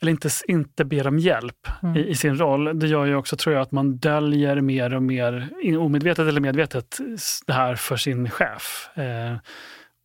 [0.00, 1.96] eller inte, inte ber om hjälp mm.
[1.96, 5.02] i, i, sin roll, det gör ju också, tror jag, att man döljer mer och
[5.02, 6.98] mer, omedvetet eller medvetet,
[7.46, 8.88] det här för sin chef.
[8.94, 9.36] Eh,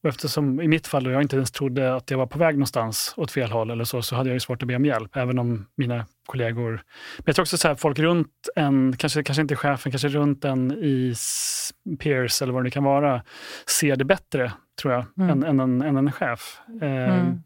[0.04, 2.56] och eftersom i mitt fall, då jag inte ens trodde att jag var på väg
[2.56, 5.16] någonstans åt fel håll eller så, så hade jag ju svårt att be om hjälp,
[5.16, 6.72] även om mina kollegor...
[7.18, 10.46] Men jag tror också så här, folk runt en, kanske, kanske inte chefen, kanske runt
[10.46, 11.16] en i
[12.00, 13.24] peers eller vad det kan vara,
[13.80, 15.30] ser det bättre, tror jag, mm.
[15.30, 16.60] än, än, en, än en chef.
[16.82, 17.44] Eh, mm.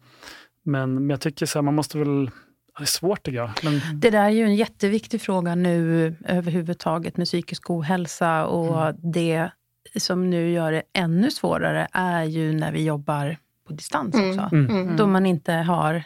[0.63, 2.31] Men, men jag tycker så här, man måste väl
[2.77, 3.49] det är svårt tycker jag.
[3.63, 3.81] Men...
[3.99, 9.11] Det där är ju en jätteviktig fråga nu överhuvudtaget med psykisk ohälsa och mm.
[9.11, 9.51] det
[9.95, 14.29] som nu gör det ännu svårare är ju när vi jobbar på distans mm.
[14.29, 14.55] också.
[14.55, 14.69] Mm.
[14.69, 14.97] mm.
[14.97, 16.03] Då man inte har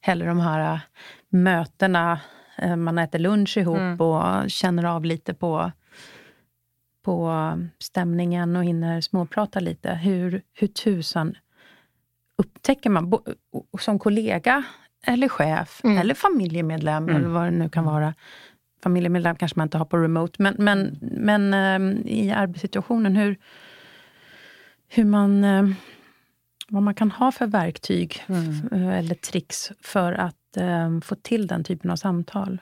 [0.00, 0.80] heller de här
[1.28, 2.20] mötena,
[2.58, 5.72] eh, man äter lunch ihop och känner av lite på,
[7.04, 7.32] på
[7.78, 9.94] stämningen och hinner småprata lite.
[9.94, 11.36] Hur, hur tusan
[12.38, 13.12] upptäcker man
[13.80, 14.64] som kollega
[15.06, 15.98] eller chef mm.
[15.98, 17.16] eller familjemedlem mm.
[17.16, 18.14] eller vad det nu kan vara.
[18.84, 23.36] Familjemedlem kanske man inte har på remote, men, men, men um, i arbetssituationen, hur,
[24.88, 25.74] hur man, um,
[26.68, 28.68] vad man kan ha för verktyg mm.
[28.72, 32.60] Eh, eller tricks för att um, få till den typen av samtal.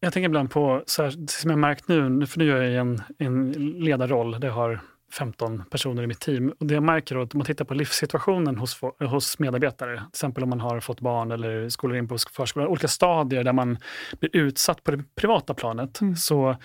[0.00, 3.02] Jag tänker ibland på, så här, som jag märkt nu, för nu gör jag en,
[3.18, 3.52] en
[3.84, 4.80] ledarroll, det har
[5.12, 6.52] 15 personer i mitt team.
[6.60, 10.06] Och det jag märker då, att om man tittar på livssituationen hos, hos medarbetare, till
[10.08, 13.78] exempel om man har fått barn eller skolar in på förskolan, olika stadier där man
[14.20, 16.16] blir utsatt på det privata planet, mm.
[16.16, 16.56] så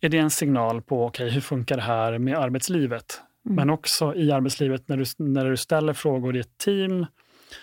[0.00, 3.20] är det en signal på okay, hur funkar det här med arbetslivet?
[3.46, 3.56] Mm.
[3.56, 7.06] Men också i arbetslivet, när du, när du ställer frågor i ett team,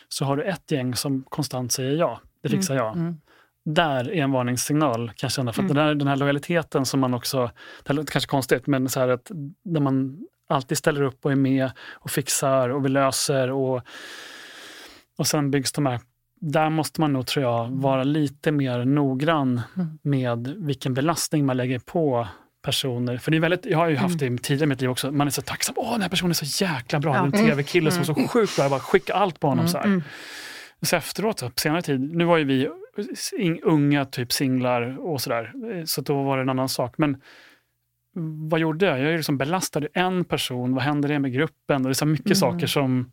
[0.08, 2.86] så har du ett gäng som konstant säger ja, det fixar mm.
[2.86, 2.96] jag.
[2.96, 3.18] Mm.
[3.66, 5.54] Där är en varningssignal kan jag känna.
[5.54, 5.76] För mm.
[5.76, 7.52] den, här, den här lojaliteten som man också,
[7.84, 9.32] det låter kanske konstigt, men så här att
[9.64, 10.18] där man
[10.50, 13.82] alltid ställer upp och är med och fixar och vi löser och,
[15.18, 16.00] och sen byggs de här
[16.42, 20.00] där måste man nog, tror jag, vara lite mer noggrann mm.
[20.02, 22.28] med vilken belastning man lägger på
[22.64, 23.18] personer.
[23.18, 24.36] För det är väldigt, jag har ju haft mm.
[24.36, 25.76] det tidigare i mitt liv också, man är så tacksam.
[25.78, 27.16] Åh, den här personen är så jäkla bra.
[27.16, 27.26] Ja.
[27.26, 28.28] En tv-kille som är så mm.
[28.28, 28.64] sjukt bra.
[28.64, 29.66] Jag bara skickar allt på honom.
[29.66, 29.72] Mm.
[29.72, 29.86] Så, här.
[29.86, 30.04] Mm.
[30.82, 32.70] så efteråt, så, på senare tid, nu var ju vi
[33.64, 35.54] unga typ singlar och sådär,
[35.86, 36.98] så då var det en annan sak.
[36.98, 37.22] Men
[38.50, 39.00] vad gjorde jag?
[39.00, 41.76] Jag liksom belastade en person, vad hände det med gruppen?
[41.76, 42.36] Och det är så mycket mm.
[42.36, 43.12] saker som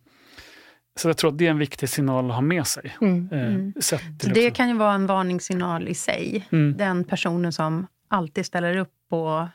[0.94, 2.96] så jag tror att det är en viktig signal att ha med sig.
[3.00, 3.28] Mm.
[3.32, 3.72] Eh, mm.
[3.80, 3.98] så
[4.34, 6.48] det kan ju vara en varningssignal i sig.
[6.52, 6.76] Mm.
[6.76, 9.46] Den personen som alltid ställer upp och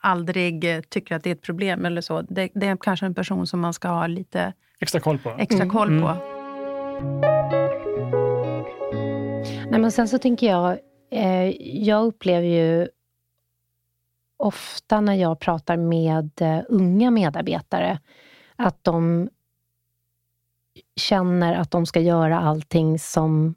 [0.00, 2.22] aldrig tycker att det är ett problem eller så.
[2.22, 5.30] Det, det är kanske en person som man ska ha lite extra koll på.
[5.38, 5.70] Extra mm.
[5.70, 6.16] koll på.
[9.76, 10.78] Nej, men sen så tänker jag,
[11.10, 11.48] eh,
[11.86, 12.88] jag upplever ju
[14.36, 17.98] ofta när jag pratar med eh, unga medarbetare
[18.56, 19.28] att de
[20.96, 23.54] känner att de ska göra allting som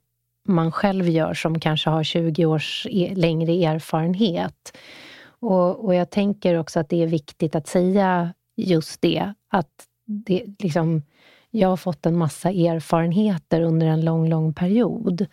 [0.48, 4.78] man själv gör som kanske har 20 års e längre erfarenhet.
[5.26, 10.46] Och, och, jag tänker också att det är viktigt att säga just det, att det,
[10.60, 11.02] liksom,
[11.52, 15.26] jag har fått en massa erfarenheter under en lång, lång period.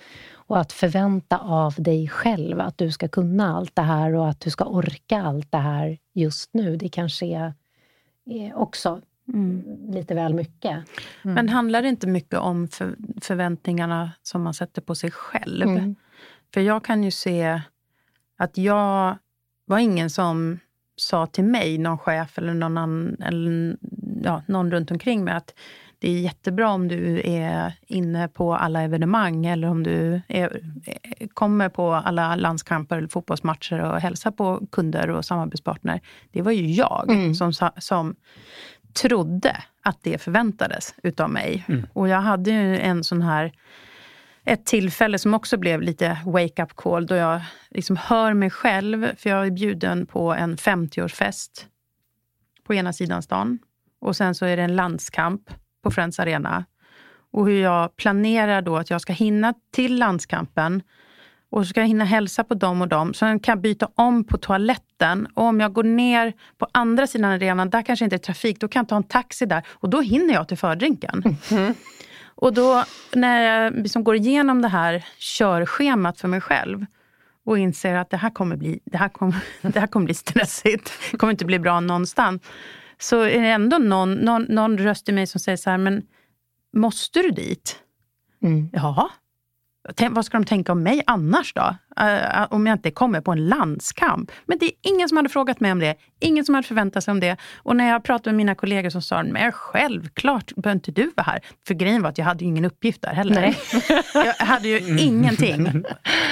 [0.46, 4.40] Och att förvänta av dig själv att du ska kunna allt det här och att
[4.40, 7.54] du ska orka allt det här just nu, det kanske är,
[8.26, 9.64] är också Mm.
[9.88, 10.72] lite väl mycket.
[11.22, 11.34] Mm.
[11.34, 15.68] Men handlar det inte mycket om för, förväntningarna som man sätter på sig själv?
[15.68, 15.96] Mm.
[16.54, 17.60] För jag kan ju se
[18.36, 19.18] att jag
[19.64, 20.58] var ingen som
[20.96, 23.76] sa till mig, någon chef eller någon, annan, eller,
[24.22, 25.54] ja, någon runt omkring mig att
[25.98, 30.60] det är jättebra om du är inne på alla evenemang eller om du är,
[31.34, 36.00] kommer på alla landskamper eller fotbollsmatcher och hälsar på kunder och samarbetspartner.
[36.32, 37.34] Det var ju jag mm.
[37.34, 38.16] som, som
[38.92, 41.64] trodde att det förväntades utav mig.
[41.68, 41.86] Mm.
[41.92, 43.52] Och jag hade ju en sån här
[44.44, 49.30] ett tillfälle som också blev lite wake-up call då jag liksom hör mig själv, för
[49.30, 51.66] jag är bjuden på en 50-årsfest
[52.64, 53.58] på ena sidan stan.
[54.00, 55.50] Och sen så är det en landskamp
[55.86, 56.64] på Friends Arena.
[57.32, 60.82] Och hur jag planerar då att jag ska hinna till landskampen
[61.50, 63.14] och så ska jag hinna hälsa på dem och dem.
[63.14, 65.28] Sen kan jag byta om på toaletten.
[65.34, 68.68] Och om jag går ner på andra sidan arenan, där kanske inte är trafik, då
[68.68, 69.62] kan jag ta en taxi där.
[69.68, 71.36] Och då hinner jag till fördrinken.
[71.50, 71.74] Mm.
[72.24, 76.86] Och då när jag liksom går igenom det här körschemat för mig själv
[77.44, 80.92] och inser att det här kommer bli, det här kommer, det här kommer bli stressigt,
[81.10, 82.42] det kommer inte bli bra någonstans.
[82.98, 86.02] Så är det ändå någon, någon, någon röst i mig som säger så här, men
[86.72, 87.80] måste du dit?
[88.42, 88.70] Mm.
[88.72, 89.10] Ja,
[90.10, 91.76] vad ska de tänka om mig annars då?
[92.00, 94.30] Uh, om jag inte kommer på en landskamp.
[94.46, 95.94] Men det är ingen som hade frågat mig om det.
[96.20, 97.36] Ingen som hade förväntat sig om det.
[97.56, 101.24] Och när jag pratade med mina kollegor som sa men självklart behöver inte du vara
[101.24, 101.40] här.
[101.66, 103.40] För grejen var att jag hade ingen uppgift där heller.
[103.40, 103.56] Nej.
[104.38, 104.98] jag hade ju mm.
[104.98, 105.84] ingenting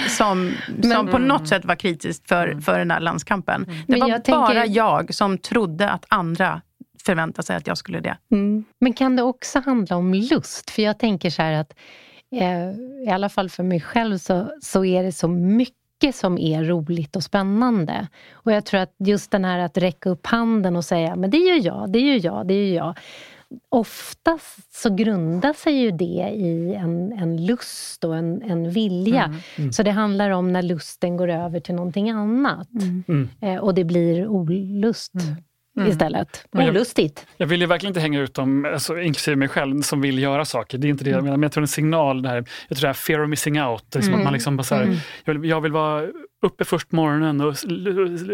[0.09, 2.63] som, som men, på något sätt var kritiskt för, mm.
[2.63, 3.65] för den där landskampen.
[3.65, 3.77] Mm.
[3.87, 4.77] Det var jag bara tänker...
[4.77, 6.63] jag som trodde att andra
[7.05, 8.17] förväntade sig att jag skulle det.
[8.33, 8.65] Mm.
[8.81, 10.71] Men kan det också handla om lust?
[10.71, 11.75] För jag tänker så här att
[13.07, 17.17] i alla fall för mig själv, så, så är det så mycket som är roligt
[17.17, 18.09] och spännande.
[18.33, 21.39] Och jag tror att just den här att räcka upp handen och säga men det
[21.39, 22.99] gör jag, det gör jag, det gör jag.
[23.69, 29.25] Oftast så grundar sig ju det i en, en lust och en, en vilja.
[29.25, 29.73] Mm, mm.
[29.73, 32.69] Så det handlar om när lusten går över till någonting annat.
[32.73, 33.05] Mm.
[33.09, 33.29] mm.
[33.41, 35.13] Eh, och det blir olust.
[35.77, 36.47] Mm istället.
[36.53, 37.27] Olustigt.
[37.27, 40.19] Jag, jag vill ju verkligen inte hänga ut dem, alltså, inklusive mig själv, som vill
[40.19, 40.79] göra saker.
[40.79, 41.25] Det är inte det jag mm.
[41.25, 43.63] menar, men jag tror en signal, det här, jag tror det här fear of missing
[43.63, 43.85] out.
[43.95, 44.21] Liksom mm.
[44.21, 44.97] att man liksom bara så här, mm.
[45.25, 46.07] jag, vill, jag, vill, vara
[46.43, 47.55] uppe först på morgonen och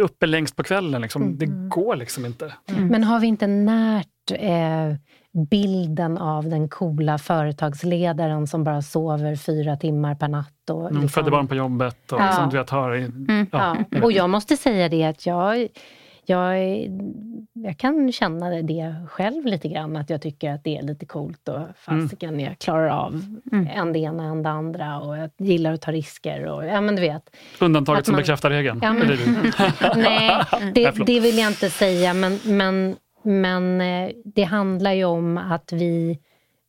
[0.05, 1.03] uppe längst på kvällen.
[1.03, 1.38] Liksom.
[1.38, 2.53] Det går liksom inte.
[2.66, 4.94] Men har vi inte närt eh,
[5.50, 10.70] bilden av den coola företagsledaren som bara sover fyra timmar per natt.
[10.70, 11.09] Och liksom...
[11.09, 12.33] Födde barn på jobbet och ja.
[12.33, 13.11] som du vet, har...
[13.53, 13.76] Ja.
[13.90, 14.03] Ja.
[14.03, 15.68] Och jag måste säga det att jag
[16.26, 16.59] jag,
[17.52, 21.48] jag kan känna det själv lite grann, att jag tycker att det är lite coolt
[21.48, 22.44] och fasiken, mm.
[22.44, 23.68] jag klarar av mm.
[23.74, 26.44] en det ena än det andra och jag gillar att ta risker.
[26.44, 28.80] Och, ja, men du vet, Undantaget som man, bekräftar regeln?
[28.83, 29.09] Ja, men,
[29.96, 35.38] nej, det, det vill jag inte säga, men, men, men eh, det handlar ju om
[35.38, 36.18] att vi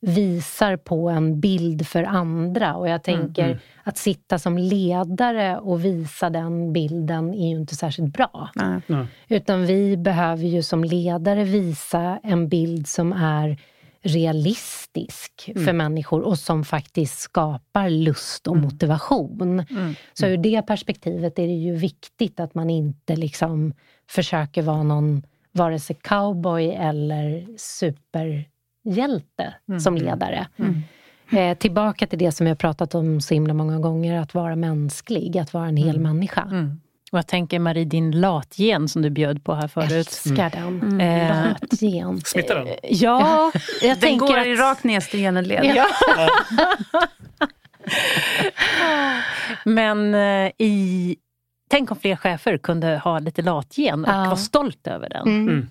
[0.01, 2.75] visar på en bild för andra.
[2.75, 3.63] Och jag tänker mm, mm.
[3.83, 8.49] att sitta som ledare och visa den bilden är ju inte särskilt bra.
[8.59, 9.07] Mm.
[9.27, 13.57] Utan vi behöver ju som ledare visa en bild som är
[14.03, 15.65] realistisk Mm.
[15.65, 19.63] för människor och som faktiskt skapar lust och motivation.
[19.69, 19.95] Mm.
[20.13, 23.73] Så ur det perspektivet är det ju viktigt att man inte liksom
[24.09, 27.57] försöker vara någon vare sig cowboy eller
[28.83, 30.47] superhjälte som ledare.
[30.57, 30.81] Mm.
[31.31, 35.37] Eh, tillbaka till det som jag pratat om så himla många gånger, att vara mänsklig,
[35.37, 36.41] att vara en hel människa.
[36.41, 36.81] Mm.
[37.11, 39.91] Och jag tänker Marie, din latgen som du bjöd på här förut.
[39.91, 40.81] Älskar den.
[40.81, 40.99] Mm.
[40.99, 42.21] Eh, Latgen.
[42.25, 42.67] Smittar den?
[42.83, 44.47] ja, jag Den tänker går att...
[44.47, 45.65] i rakt ner genled.
[45.75, 45.87] Ja.
[49.65, 51.15] Men eh, i...
[51.69, 54.17] Tänk om fler chefer kunde ha lite latgen och Ja.
[54.25, 55.27] vara stolt över den.
[55.27, 55.67] Mm.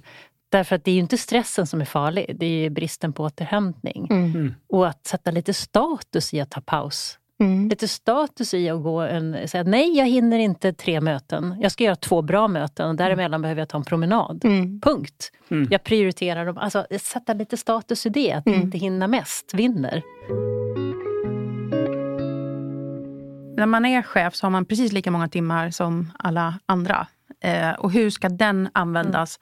[0.51, 3.25] Därför att det är ju inte stressen som är farlig, det är ju bristen på
[3.25, 4.07] återhämtning.
[4.11, 4.55] Mm.
[4.69, 7.17] Och att sätta lite status i att ta paus.
[7.41, 7.69] Mm.
[7.69, 11.57] Lite status i att gå en, säga nej, jag hinner inte tre möten.
[11.61, 14.45] Jag ska göra två bra möten och däremellan behöver jag ta en promenad.
[14.45, 14.81] Mm.
[14.81, 15.33] Punkt.
[15.51, 15.69] Mm.
[15.71, 16.59] Jag prioriterar dem.
[16.59, 18.61] Alltså, sätta lite status i det, att Mm.
[18.61, 20.03] inte hinna mest vinner.
[23.57, 27.07] När man är chef så har man precis lika många timmar som alla andra.
[27.41, 29.39] Eh, och hur ska den användas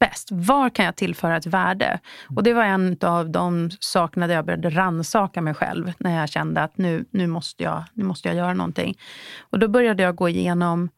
[0.00, 0.28] bäst?
[0.32, 2.00] Var kan jag tillföra ett värde?
[2.36, 5.92] Och det var en av de sakerna där jag började ransaka mig själv.
[5.98, 8.98] När jag kände att nu, nu, måste jag, nu måste jag göra någonting.
[9.40, 10.88] Och då började jag gå igenom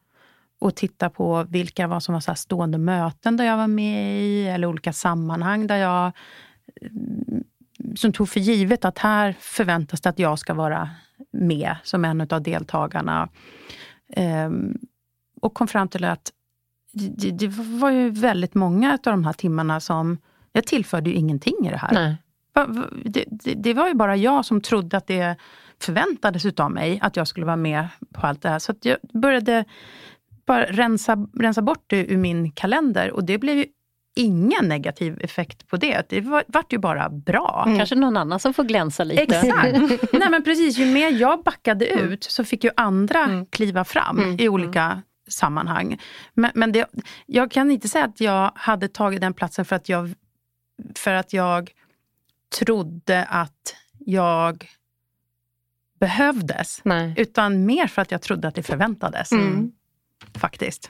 [0.59, 4.21] och titta på vilka var som var så här stående möten där jag var med
[4.21, 6.11] i, eller olika sammanhang där jag
[6.81, 7.43] mm,
[7.95, 10.89] som tog för givet att här förväntas det att jag ska vara
[11.31, 13.29] med som en av deltagarna.
[14.15, 14.77] Ehm,
[15.41, 16.31] och kom fram till att
[16.93, 20.17] det, det var ju väldigt många av de här timmarna som
[20.51, 21.93] jag tillförde ju ingenting i det här.
[21.93, 22.15] Nej.
[23.05, 25.35] Det, det, det var ju bara jag som trodde att det
[25.81, 28.59] förväntades utav mig att jag skulle vara med på allt det här.
[28.59, 29.65] Så jag började
[30.45, 33.65] bara rensa, rensa bort det ur min kalender och det blev ju
[34.15, 36.09] ingen negativ effekt på det.
[36.09, 37.63] Det var, vart ju bara bra.
[37.77, 39.21] Kanske någon annan som får glänsa lite.
[39.21, 39.73] Exakt.
[40.13, 44.49] Nej, men precis, ju mer jag backade ut så fick ju andra kliva fram i
[44.49, 46.01] olika sammanhang.
[46.33, 46.87] Men, men det,
[47.25, 50.13] jag kan inte säga att jag hade tagit den platsen för att jag,
[50.95, 51.71] för att jag
[52.59, 54.67] trodde att jag
[55.99, 56.81] behövdes.
[56.83, 57.13] Nej.
[57.17, 59.31] Utan mer för att jag trodde att det förväntades.
[59.31, 59.71] Mm.
[60.33, 60.89] Faktiskt.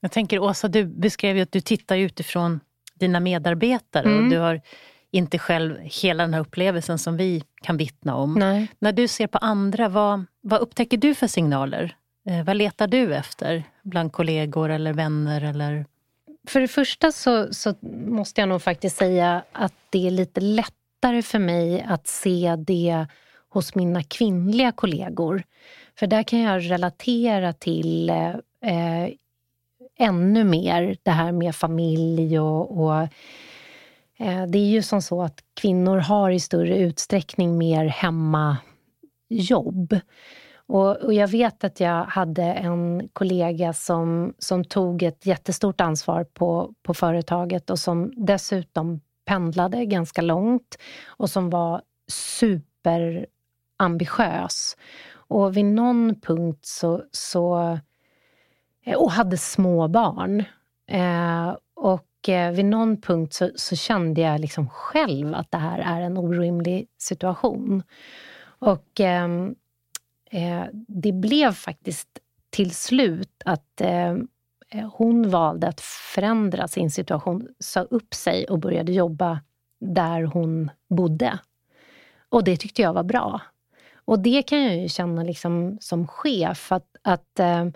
[0.00, 2.60] Jag tänker Åsa, du beskrev ju att du tittar utifrån
[2.94, 4.24] dina medarbetare Mm.
[4.24, 4.60] och du har
[5.10, 8.34] inte själv hela den här upplevelsen som vi kan vittna om.
[8.34, 8.68] Nej.
[8.78, 11.96] När du ser på andra, vad, vad upptäcker du för signaler?
[12.28, 15.44] Eh, vad letar du efter bland kollegor eller vänner?
[15.44, 15.86] Eller...
[16.48, 17.74] För det första så, så
[18.06, 23.06] måste jag nog faktiskt säga att det är lite lättare för mig att se det
[23.48, 25.42] hos mina kvinnliga kollegor.
[25.98, 29.08] För där kan jag relatera till eh, eh,
[29.98, 33.00] ännu mer det här med familj och, och
[34.18, 38.60] eh, det är ju som så att kvinnor har i större utsträckning mer hemmajobb.
[40.68, 46.24] Och, och jag vet att jag hade en kollega som, som tog ett jättestort ansvar
[46.24, 54.76] på, på företaget och som dessutom pendlade ganska långt och som var superambitiös.
[55.12, 57.02] Och vid någon punkt så...
[57.12, 57.78] så
[58.84, 60.44] eh, och hade små barn.
[60.90, 65.78] Eh, och eh, vid någon punkt så, så kände jag liksom själv att det här
[65.78, 67.82] är en orimlig situation.
[68.58, 69.54] Och ehm,
[70.30, 72.08] eh, det blev faktiskt
[72.50, 74.10] till slut att eh,
[74.70, 79.40] eh, hon valde att förändra sin situation, sa upp sig och började jobba
[79.80, 81.38] där hon bodde.
[82.28, 83.40] Och det tyckte jag var bra.
[83.94, 87.66] Och det kan jag ju känna liksom som chef, att, att eh,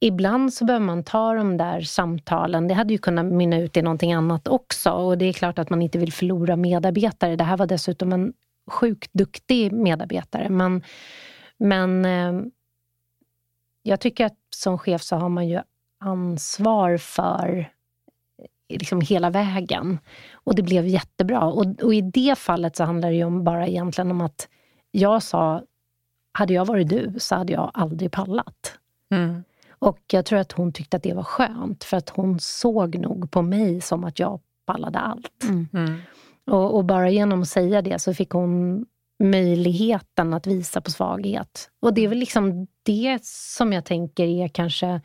[0.00, 2.68] ibland så behöver man ta de där samtalen.
[2.68, 4.90] Det hade ju kunnat mynna ut i någonting annat också.
[4.90, 7.36] Och det är klart att man inte vill förlora medarbetare.
[7.36, 8.32] Det här var dessutom en
[8.66, 10.48] sjukt duktig medarbetare.
[10.48, 10.82] Men,
[11.56, 12.46] men eh,
[13.82, 15.60] jag tycker att som chef så har man ju
[15.98, 17.70] ansvar för
[18.38, 19.98] eh, liksom hela vägen.
[20.32, 21.44] Och det blev jättebra.
[21.44, 24.48] Och, och i det fallet så handlar det ju om bara egentligen om att
[24.90, 25.62] jag sa,
[26.32, 28.78] hade jag varit du så hade jag aldrig pallat.
[29.10, 29.44] Mm.
[29.70, 33.30] Och jag tror att hon tyckte att det var skönt, för att hon såg nog
[33.30, 35.44] på mig som att jag pallade allt.
[35.44, 35.98] Mm.
[36.50, 38.84] Och, och bara genom att säga det så fick hon
[39.22, 41.70] möjligheten att visa på svaghet.
[41.80, 45.00] Och det är väl liksom det som jag tänker är kanske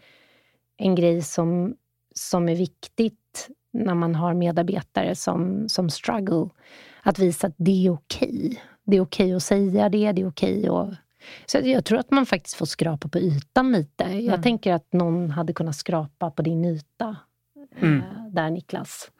[0.77, 1.75] en grej som,
[2.15, 6.49] som är viktigt när man har medarbetare som, som struggle.
[7.03, 8.61] Att visa att det är okej.
[8.85, 10.89] Det är okej att säga det, det är okej att...
[11.45, 14.03] Så jag tror att man faktiskt får skrapa på ytan lite.
[14.03, 17.15] Jag tänker att någon hade kunnat skrapa på din yta
[17.79, 17.97] Mm.
[17.99, 19.11] eh, där, Niklas.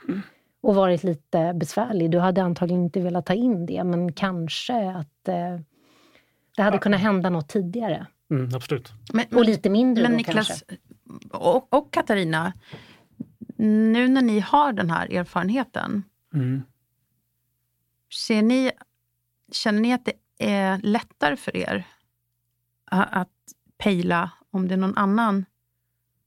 [0.62, 2.12] Och varit lite besvärlig.
[2.12, 5.60] Du hade antagligen inte velat ta in det, men kanske att eh,
[6.56, 8.08] det hade kunnat hända något tidigare.
[8.32, 8.92] Mm, absolut.
[9.14, 10.66] Men, och lite mindre men då Niklas kanske.
[11.32, 12.54] och, och Katarina,
[13.58, 16.04] nu när ni har den här erfarenheten,
[16.34, 16.64] Mm.
[18.28, 18.72] ser ni,
[19.52, 21.88] känner ni att det är lättare för er
[22.86, 23.30] att
[23.78, 25.46] pejla om det är någon annan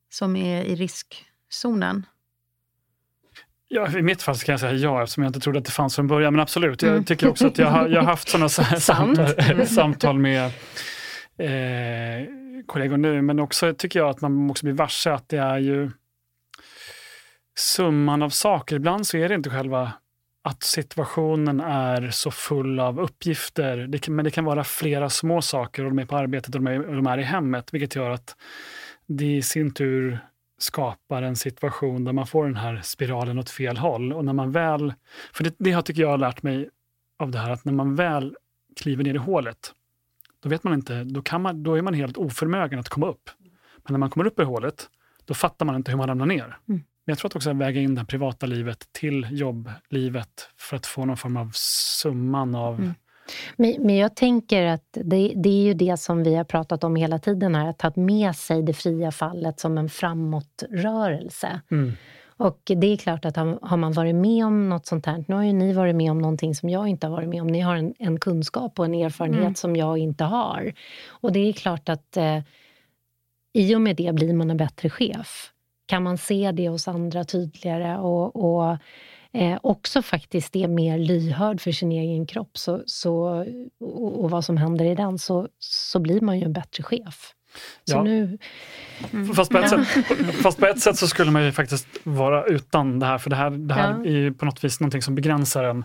[0.09, 2.07] som är i riskzonen?
[3.73, 5.97] Ja, I mitt fall kan jag säga ja, eftersom jag inte trodde att det fanns
[5.97, 6.33] från början.
[6.33, 7.05] Men absolut, jag Mm.
[7.05, 8.49] tycker också att jag har, jag har haft sådana
[8.81, 10.45] samtal, samtal med
[11.39, 12.27] eh,
[12.66, 13.23] kollegor nu.
[13.23, 15.91] Men också tycker jag att man också blir varse att det är ju
[17.59, 18.77] summan av saker.
[18.77, 19.93] Ibland så är det inte själva
[20.45, 23.77] att situationen är så full av uppgifter.
[23.77, 26.61] Det kan, men det kan vara flera små saker och de är på arbetet och
[26.62, 28.37] de är, och de är i hemmet, vilket gör att
[29.07, 30.18] det i sin tur
[30.63, 34.13] skapar en situation där man får den här spiralen åt fel håll.
[34.13, 34.95] Och när man väl,
[35.33, 36.69] för det, det har tycker jag har lärt mig
[37.19, 38.37] av det här, att när man väl
[38.77, 39.75] kliver ner i hålet,
[40.41, 43.31] då vet man inte, då, kan man, då är man helt oförmögen att komma upp.
[43.77, 44.89] Men när man kommer upp i hålet,
[45.25, 46.59] då fattar man inte hur man ramlar ner.
[46.67, 50.87] Men jag tror att också att väga in det privata livet till jobblivet för att
[50.87, 52.75] få någon form av summan av...
[52.75, 52.95] Mm.
[53.57, 56.97] Men, men jag tänker att det, det är ju det som vi har pratat om
[56.97, 61.61] hela tiden här, att ta med sig det fria fallet som en framåtrörelse.
[61.70, 61.93] Mm.
[62.37, 65.43] Och det är klart att har man varit med om något sånt här, nu har
[65.43, 67.47] ju ni varit med om någonting som jag inte har varit med om.
[67.47, 69.55] Ni har en, en kunskap och en erfarenhet Mm.
[69.55, 70.72] som jag inte har.
[71.09, 72.39] Och det är klart att eh,
[73.53, 75.53] i och med det blir man en bättre chef.
[75.87, 78.76] Kan man se det hos andra tydligare och, och
[79.33, 83.45] eh, också faktiskt är mer lyhörd för sin egen kropp så, så,
[83.81, 87.35] och, och vad som händer i den, så, så blir man ju en bättre chef.
[87.85, 88.03] Så Ja.
[88.03, 88.39] nu...
[89.37, 89.87] Fast, på ett sätt,
[90.43, 93.37] fast på ett sätt så skulle man ju faktiskt vara utan det här, för det
[93.37, 94.05] här, det här Ja.
[94.05, 95.85] är ju på något vis någonting som begränsar en.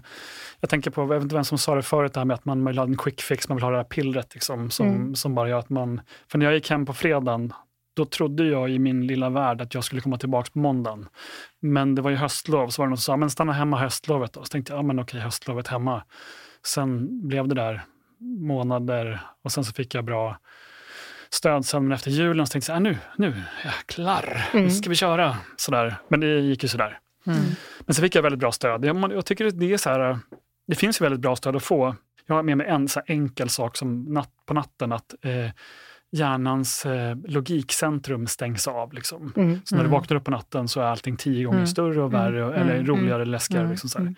[0.60, 2.46] Jag tänker på, jag vet inte vem som sa det förut, det här med att
[2.46, 5.16] man vill ha en quick fix, man vill ha det här pillret liksom, som, Mm.
[5.16, 6.02] som bara gör att man...
[6.28, 7.54] För när jag gick hem på fredagen,
[7.96, 11.08] då trodde jag i min lilla värld att jag skulle komma tillbaka på måndagen.
[11.60, 14.34] Men det var ju höstlov, så var det någon som sa, men stanna hemma höstlovet
[14.34, 14.44] då.
[14.44, 16.04] Så tänkte jag, ja men okej, höstlovet hemma.
[16.66, 17.82] Sen blev det där
[18.20, 20.38] månader och sen så fick jag bra
[21.30, 24.72] stöd sen men efter julen så tänkte jag, äh, nu, nu, jäklar, nu Mm.
[24.72, 25.38] ska vi köra.
[25.58, 25.96] Sådär.
[26.08, 27.00] Men det gick ju sådär.
[27.28, 27.40] Mm.
[27.80, 28.86] Men sen fick jag väldigt bra stöd.
[28.86, 30.20] Jag, jag tycker det är så här,
[30.68, 31.96] det finns ju väldigt bra stöd att få.
[32.28, 35.50] Jag har med mig en så enkel sak som natt, på natten, att eh,
[36.12, 38.94] hjärnans eh, logikcentrum stängs av.
[38.94, 39.34] Liksom.
[39.36, 39.60] Mm.
[39.66, 40.00] Så när du Mm.
[40.00, 41.68] vaknar upp på natten så är allting tio gånger Mm.
[41.68, 42.62] större och värre, Mm.
[42.62, 42.86] eller Mm.
[42.88, 43.62] roligare, eller läskigare.
[43.62, 43.72] Mm.
[43.72, 44.04] Liksom så här.
[44.06, 44.16] Mm.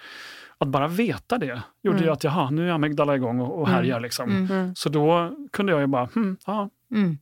[0.57, 2.13] Att bara veta det gjorde ju Mm.
[2.13, 3.75] att, jaha, nu är amygdala igång och, och Mm.
[3.75, 3.99] härjar.
[3.99, 4.29] Liksom.
[4.29, 4.51] Mm.
[4.51, 4.75] Mm.
[4.75, 7.17] Så då kunde jag ju bara, hm, ja, Mm.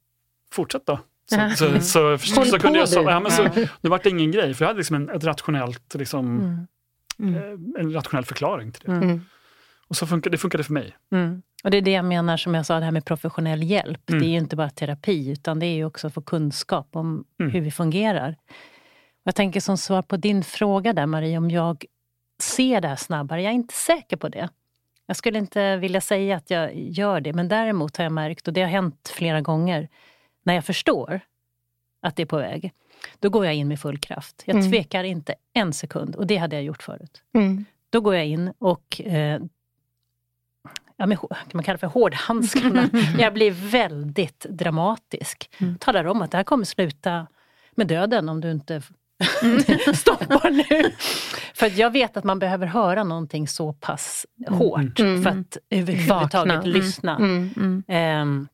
[0.52, 1.00] fortsätt då.
[1.30, 3.44] Så, så, så, så, så kunde jag så, ja, men så.
[3.82, 6.68] Nu var det ingen grej, för jag hade liksom en, ett rationellt, liksom, Mm.
[7.20, 7.36] Mm.
[7.36, 8.92] eh, en rationell förklaring till det.
[8.92, 9.04] Mm.
[9.04, 9.22] Mm.
[9.88, 10.96] Och så funkade, det funkade för mig.
[11.66, 11.68] Mm.
[11.68, 14.10] Och det är det jag menar, som jag sa, det här med professionell hjälp.
[14.10, 14.22] Mm.
[14.22, 17.26] Det är ju inte bara terapi, utan det är ju också att få kunskap om
[17.40, 17.52] Mm.
[17.52, 18.36] hur vi fungerar.
[19.24, 21.86] Och jag tänker som svar på din fråga där Marie, om jag
[22.42, 23.42] ser det här snabbare.
[23.42, 24.50] Jag är inte säker på det.
[25.08, 28.54] Jag skulle inte vilja säga att jag gör det, men däremot har jag märkt, och
[28.54, 29.90] det har hänt flera gånger,
[30.44, 31.20] när jag förstår
[32.02, 32.72] att det är på väg,
[33.20, 34.44] då går jag in med full kraft.
[34.46, 34.72] Jag Mm.
[34.72, 37.24] tvekar inte en sekund, och det hade jag gjort förut.
[37.34, 37.66] Mm.
[37.90, 39.42] Då går jag in och eh,
[40.98, 42.90] ja, kan man kalla det för hårdhandskarna.
[43.20, 45.50] jag blir väldigt dramatisk.
[45.58, 45.78] Mm.
[45.78, 47.28] Talar om att det här kommer sluta
[47.76, 48.82] med döden om du inte
[49.96, 50.92] stoppar nu.
[51.54, 55.24] För jag vet att man behöver höra någonting så pass hårt Mm.
[55.24, 56.54] för att överhuvudtaget Vakna.
[56.54, 56.70] Mm.
[56.70, 57.16] lyssna.
[57.18, 57.50] Mm.
[57.58, 57.84] Mm.
[57.88, 58.48] Ehm,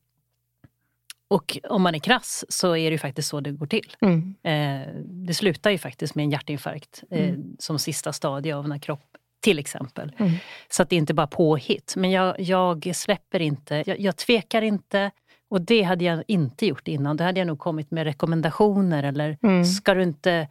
[1.28, 3.96] och om man är krass så är det ju faktiskt så det går till.
[4.02, 4.36] Mm.
[4.44, 9.11] Eh, det slutar ju faktiskt med en hjärtinfarkt eh, som sista stadie av när kropp
[9.42, 10.12] till exempel.
[10.18, 10.32] Mm.
[10.70, 11.94] Så att det inte bara påhitt.
[11.98, 15.12] Men jag, jag släpper inte, jag, jag tvekar inte.
[15.50, 17.18] Och det hade jag inte gjort innan.
[17.18, 19.66] Då hade jag nog kommit med rekommendationer eller Mm.
[19.66, 20.48] ska du inte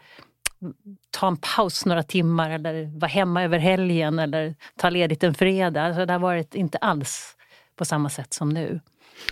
[1.11, 5.83] ta en paus några timmar eller vara hemma över helgen eller ta ledigt en fredag.
[5.83, 7.37] Alltså det har varit inte alls
[7.77, 8.81] på samma sätt som nu.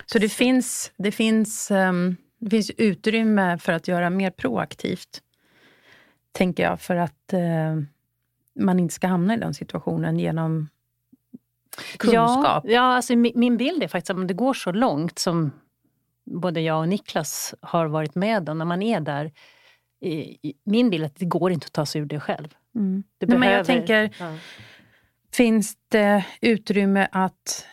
[0.07, 5.23] Så det finns, det, finns, ehm, det finns utrymme för att göra mer proaktivt,
[6.33, 7.77] tänker jag, för att eh,
[8.59, 10.69] man inte ska hamna i den situationen genom
[11.99, 12.65] kunskap.
[12.65, 15.51] Ja, ja alltså min, bild är faktiskt att om det går så långt som
[16.25, 19.33] både jag och Niklas har varit med om, när man är där.
[20.65, 22.49] Min bild är att det går inte att ta sig ur det själv.
[22.75, 23.03] Mm.
[23.19, 24.35] Det Nej, men jag tänker, Ja.
[25.33, 27.67] finns det utrymme att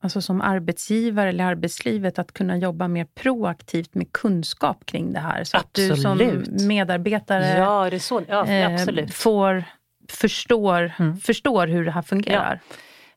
[0.00, 5.44] alltså som arbetsgivare eller arbetslivet att kunna jobba mer proaktivt med kunskap kring det här?
[5.44, 6.62] Så att du som Absolut.
[6.62, 8.22] medarbetare Ja, så.
[8.28, 9.14] Ja, eh, absolut.
[9.14, 9.64] får
[10.08, 11.16] förstår, mm.
[11.16, 12.60] förstår hur det här fungerar.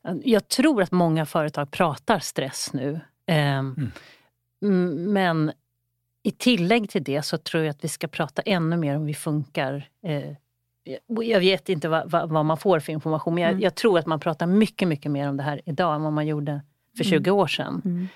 [0.02, 0.14] Ja.
[0.24, 3.00] Jag tror att många företag pratar stress nu.
[3.26, 3.90] Ehm,
[4.62, 5.12] mm.
[5.12, 5.52] Men
[6.22, 9.06] i tillägg till det så tror jag att vi ska prata ännu mer om hur
[9.06, 9.88] vi funkar.
[10.02, 10.32] Eh,
[11.08, 13.62] jag vet inte vad, vad, vad, man får för information men jag, mm.
[13.62, 16.26] jag, tror att man pratar mycket, mycket mer om det här idag än vad man
[16.26, 16.62] gjorde
[16.96, 17.40] för 20 mm.
[17.40, 17.82] år sedan.
[17.84, 18.08] Mm.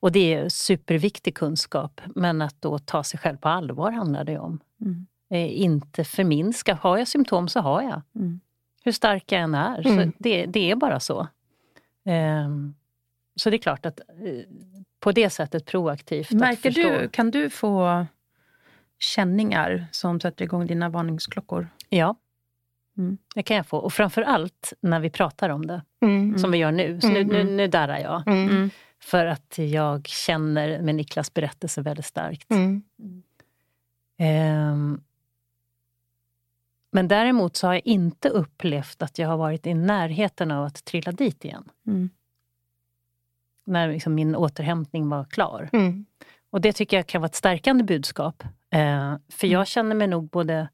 [0.00, 2.00] Och det är superviktig kunskap.
[2.14, 4.60] Men att då ta sig själv på allvar handlar det om.
[4.80, 5.06] Mm.
[5.30, 6.74] Eh, inte förminska.
[6.74, 8.02] Har jag symptom så har jag.
[8.14, 8.40] Mm.
[8.84, 9.82] Hur stark jag än är.
[9.82, 11.20] Så det, det är bara så.
[12.04, 12.48] Eh,
[13.36, 14.06] så det är klart att eh,
[15.00, 18.06] på det sättet proaktivt Märker du, kan du få
[18.98, 21.68] känningar som sätter igång dina varningsklockor?
[21.88, 22.16] Ja,
[22.98, 23.18] mm.
[23.34, 23.78] det kan jag få.
[23.78, 26.38] Och framför allt när vi pratar om det, mm.
[26.38, 27.00] som vi gör nu.
[27.00, 28.28] Så nu, nu, nu darrar jag.
[28.28, 28.48] Mm.
[28.48, 28.70] mm.
[29.02, 32.50] För att jag känner med Niklas berättelse väldigt starkt.
[34.18, 35.00] Um,
[36.92, 40.84] men däremot så har jag inte upplevt att jag har varit i närheten av att
[40.84, 41.64] trilla dit igen.
[41.86, 42.10] Mm
[43.70, 45.68] när liksom min återhämtning var klar.
[45.72, 46.06] Mm.
[46.50, 48.42] Och det tycker jag kan vara ett stärkande budskap.
[48.70, 49.66] Eh, för jag mm.
[49.66, 50.68] känner mig nog både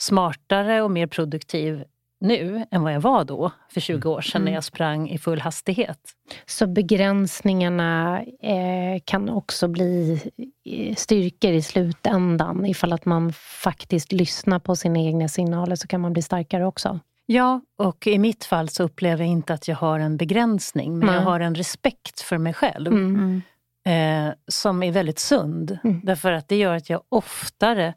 [0.00, 1.84] smartare och mer produktiv
[2.20, 4.44] nu än vad jag var då, för 20 år sedan, mm.
[4.44, 6.00] när jag sprang i full hastighet.
[6.46, 10.20] Så begränsningarna eh, kan också bli
[10.64, 12.66] eh, styrkor i slutändan?
[12.66, 17.00] Ifall att man faktiskt lyssnar på sina egna signaler så kan man bli starkare också?
[17.26, 21.08] Ja, och i mitt fall så upplever jag inte att jag har en begränsning, men
[21.08, 21.14] mm.
[21.14, 22.92] jag har en respekt för mig själv.
[22.92, 23.42] Mm.
[23.86, 25.78] Eh, som är väldigt sund.
[25.84, 26.00] Mm.
[26.04, 27.94] Därför att det gör att jag oftare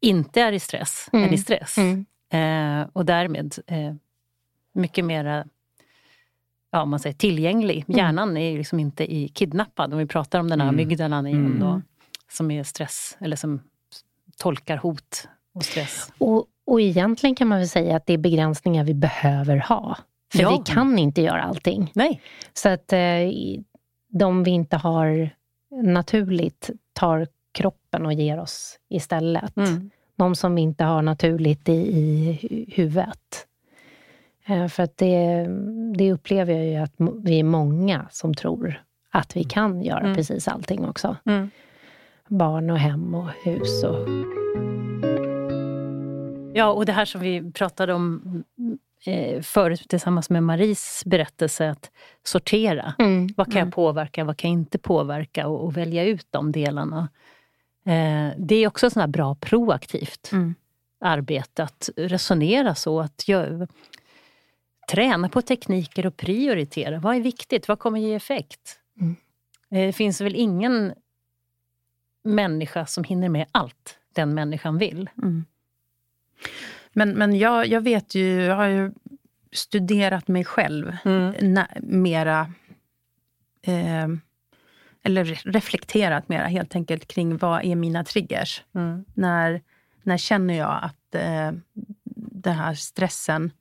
[0.00, 1.38] inte är i stress än i mm.
[1.38, 1.78] stress.
[2.30, 2.80] Mm.
[2.80, 3.94] Eh, och därmed eh,
[4.72, 5.44] mycket mera
[6.70, 7.84] ja, man säger, tillgänglig.
[7.88, 7.98] Mm.
[7.98, 9.92] Hjärnan är liksom inte i kidnappad.
[9.92, 11.82] Om vi pratar om den här amygdalan igen då,
[12.30, 13.60] som är stress, eller som
[14.36, 16.12] tolkar hot och stress.
[16.18, 19.98] Och, och egentligen kan man väl säga att det är begränsningar vi behöver ha.
[20.32, 20.50] För ja.
[20.50, 21.90] vi kan inte göra allting.
[21.94, 22.20] Nej.
[22.52, 22.98] Så att eh,
[24.08, 25.30] de vi inte har
[25.82, 29.56] naturligt tar kroppen och ger oss istället.
[29.56, 29.90] Mm.
[30.18, 33.46] De som inte har naturligt i, i huvudet.
[34.46, 35.46] Eh, för att det,
[35.96, 36.94] det upplever jag ju att
[37.24, 40.14] vi är många som tror att vi kan göra mm.
[40.14, 41.16] precis allting också.
[41.26, 41.50] Mm.
[42.28, 44.08] Barn och hem och hus och
[46.54, 48.44] Ja, och det här som vi pratade om
[49.06, 51.90] eh, förut tillsammans med Maries berättelse, att
[52.22, 52.94] sortera.
[52.98, 53.66] Mm, vad kan mm.
[53.66, 57.08] jag påverka, vad kan jag inte påverka och, och välja ut de delarna.
[57.88, 60.54] Eh, det är också sånt bra proaktivt mm.
[61.00, 63.00] arbete, att resonera så.
[63.00, 63.68] att jag,
[64.90, 66.98] Träna på tekniker och prioritera.
[66.98, 67.68] Vad är viktigt?
[67.68, 68.78] Vad kommer ge effekt?
[69.00, 69.16] Mm.
[69.70, 70.94] Eh, det finns väl ingen
[72.22, 75.10] människa som hinner med allt den människan vill.
[75.22, 75.44] Mm.
[76.92, 78.92] Men, men jag, jag vet ju, jag har ju
[79.52, 81.54] studerat mig själv mm.
[81.54, 82.52] na, mera.
[83.62, 84.08] Eh,
[85.08, 88.62] eller reflekterat mera helt enkelt kring vad är mina triggers.
[88.74, 89.04] Mm.
[89.14, 89.62] När,
[90.02, 91.52] när känner jag att eh,
[92.14, 93.52] den här stressen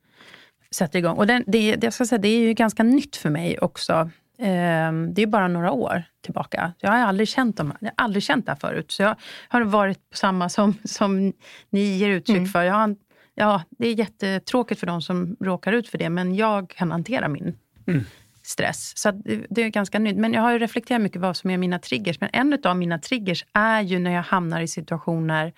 [0.72, 1.18] sätter igång.
[1.18, 3.94] Och den, det, jag ska säga, det är ju ganska nytt för mig också.
[4.38, 6.74] Eh, det är bara några år tillbaka.
[6.80, 8.92] Jag har aldrig känt, dem, jag har aldrig känt det här förut.
[8.92, 9.16] Så jag
[9.48, 11.34] har varit på samma som, som
[11.70, 12.50] ni ger uttryck mm.
[12.50, 12.64] för.
[12.64, 12.96] Jag har
[13.40, 17.28] Ja, det är jättetråkigt för de som råkar ut för det, men jag kan hantera
[17.28, 18.04] min mm.
[18.48, 18.98] Stress.
[18.98, 19.12] Så
[19.50, 20.18] det är ganska nytt.
[20.18, 22.22] Men jag har reflekterat mycket vad som är mina triggers.
[22.22, 25.54] Men en av mina triggers är ju när jag hamnar i situationer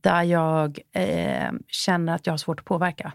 [0.00, 3.12] där jag eh, känner att jag har svårt att påverka.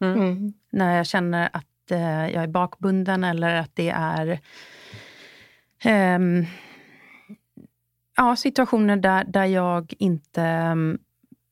[0.00, 0.20] Mm.
[0.20, 0.52] Mm.
[0.70, 4.40] När jag känner att eh, jag är bakbunden eller att det är
[5.84, 6.18] eh,
[8.16, 10.98] ja, situationer där, där jag inte ehm,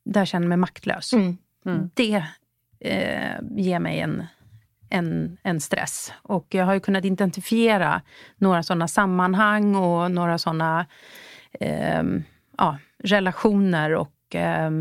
[0.05, 1.13] där jag känner mig maktlös.
[1.13, 1.37] Mm.
[1.65, 1.89] Mm.
[1.93, 2.23] Det
[2.79, 4.25] eh, ger mig en,
[4.89, 6.13] en, en stress.
[6.21, 8.01] Och jag har ju kunnat identifiera
[8.37, 10.85] några sådana sammanhang och några sådana
[11.59, 12.03] eh,
[12.57, 14.71] ja, relationer och eh,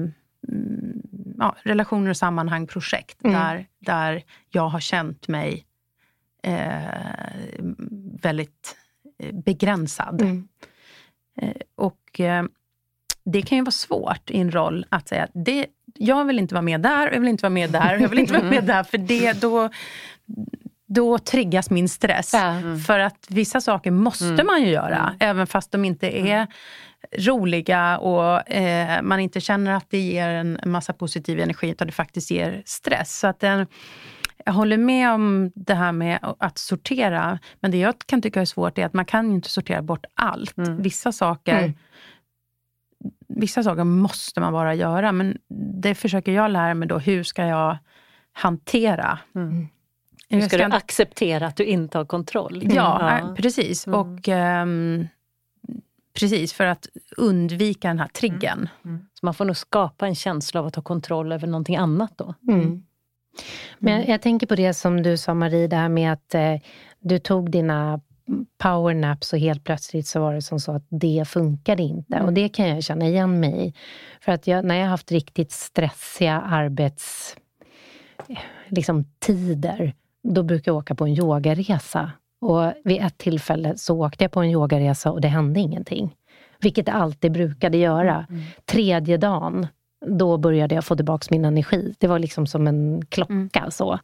[1.38, 3.36] ja, relationer och sammanhang, projekt, mm.
[3.36, 5.66] där, där jag har känt mig
[6.42, 6.84] eh,
[8.22, 8.76] väldigt
[9.18, 10.20] eh, begränsad.
[10.20, 10.48] Mm.
[11.40, 12.44] Eh, och eh,
[13.24, 15.66] det kan ju vara svårt i en roll att säga det,
[15.98, 18.32] jag vill inte vara med där, jag vill inte vara med där, jag vill inte
[18.32, 18.82] vara med där.
[18.82, 19.70] För det, då,
[20.86, 22.34] då triggas min stress.
[22.34, 22.78] Mm.
[22.78, 24.46] För att vissa saker måste mm.
[24.46, 25.16] man ju göra, mm.
[25.20, 26.46] även fast de inte är
[27.18, 31.92] roliga och eh, man inte känner att det ger en massa positiv energi, utan det
[31.92, 33.18] faktiskt ger stress.
[33.18, 33.66] Så att den,
[34.44, 38.44] jag håller med om det här med att sortera, men det jag kan tycka är
[38.44, 40.58] svårt är att man kan inte sortera bort allt.
[40.58, 40.82] Mm.
[40.82, 41.74] Vissa saker mm
[43.28, 45.38] vissa saker måste man bara göra, men
[45.82, 46.98] det försöker jag lära mig då.
[46.98, 47.78] Hur ska jag
[48.32, 49.18] hantera?
[49.34, 49.68] Mm.
[50.28, 52.62] Hur ska, ska du acceptera att du inte har kontroll?
[52.64, 53.18] Ja, ja.
[53.18, 53.86] Äh, precis.
[53.86, 54.00] Mm.
[54.00, 55.08] Och um,
[56.16, 58.58] Precis, för att undvika den här triggern.
[58.58, 58.68] Mm.
[58.84, 59.06] Mm.
[59.14, 62.34] Så man får nog skapa en känsla av att ha kontroll över någonting annat då.
[62.48, 62.82] Mm.
[63.78, 66.54] Men jag, jag, tänker på det som du sa Marie, det här med att eh,
[67.00, 68.00] du tog dina
[68.58, 72.16] powernaps och helt plötsligt så var det som så att det funkade inte.
[72.16, 72.26] Mm.
[72.26, 73.74] Och det kan jag känna igen mig i.
[74.20, 77.42] För att jag, när jag har haft riktigt stressiga arbetstider,
[78.68, 79.04] liksom,
[80.22, 82.12] då brukar jag åka på en yogaresa.
[82.40, 86.14] Och vid ett tillfälle så åkte jag på en yogaresa och det hände ingenting.
[86.60, 88.26] Vilket det alltid brukade göra.
[88.30, 88.42] Mm.
[88.64, 89.66] Tredje dagen,
[90.06, 91.94] då började jag få tillbaka min energi.
[91.98, 93.58] Det var liksom som en klocka.
[93.58, 93.70] Mm.
[93.70, 93.98] så.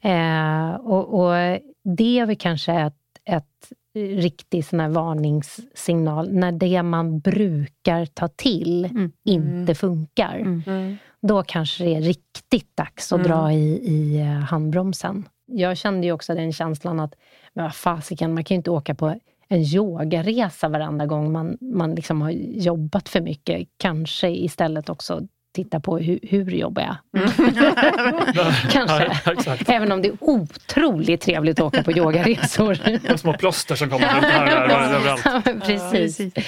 [0.00, 2.96] Eh, och, och, det är väl kanske ett,
[3.26, 6.32] ett riktig sån här varningssignal.
[6.32, 9.12] När det man brukar ta till mm.
[9.24, 9.74] inte mm.
[9.74, 10.38] funkar.
[10.38, 10.62] Mm.
[10.66, 10.96] Mm.
[11.22, 15.28] Då kanske det är riktigt dags att dra i, i eh, handbromsen.
[15.46, 17.14] Jag kände ju också den känslan att,
[17.54, 19.14] men vad fasiken, man kan ju inte åka på
[19.48, 23.68] en yogaresa varenda gång man, man liksom har jobbat för mycket.
[23.76, 25.26] Kanske istället också
[25.56, 27.22] titta på hur, hur jobbar jag?
[27.22, 27.30] Mm.
[28.70, 29.20] Kanske.
[29.24, 32.78] Ja, Även om det är otroligt trevligt att åka på yogaresor.
[33.08, 35.22] De små plåster som kommer runt här, överallt.
[35.24, 36.20] Ja, precis.
[36.36, 36.42] Ja,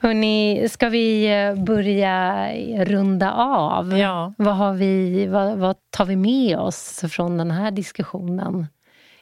[0.00, 2.48] Hörrni, ska vi eh, börja
[2.84, 3.98] runda av?
[3.98, 4.34] Ja.
[4.38, 8.66] Vad, har vi, vad, vad tar vi med oss från den här diskussionen?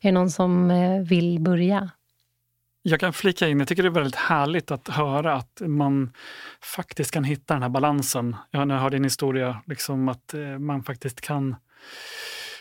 [0.00, 1.90] Är det någon som eh, vill börja?
[2.86, 6.12] Jag kan flika in, jag tycker det är väldigt härligt att höra att man
[6.60, 8.36] faktiskt kan hitta den här balansen.
[8.50, 11.56] Jag, när jag hör din historia, liksom att eh, man faktiskt kan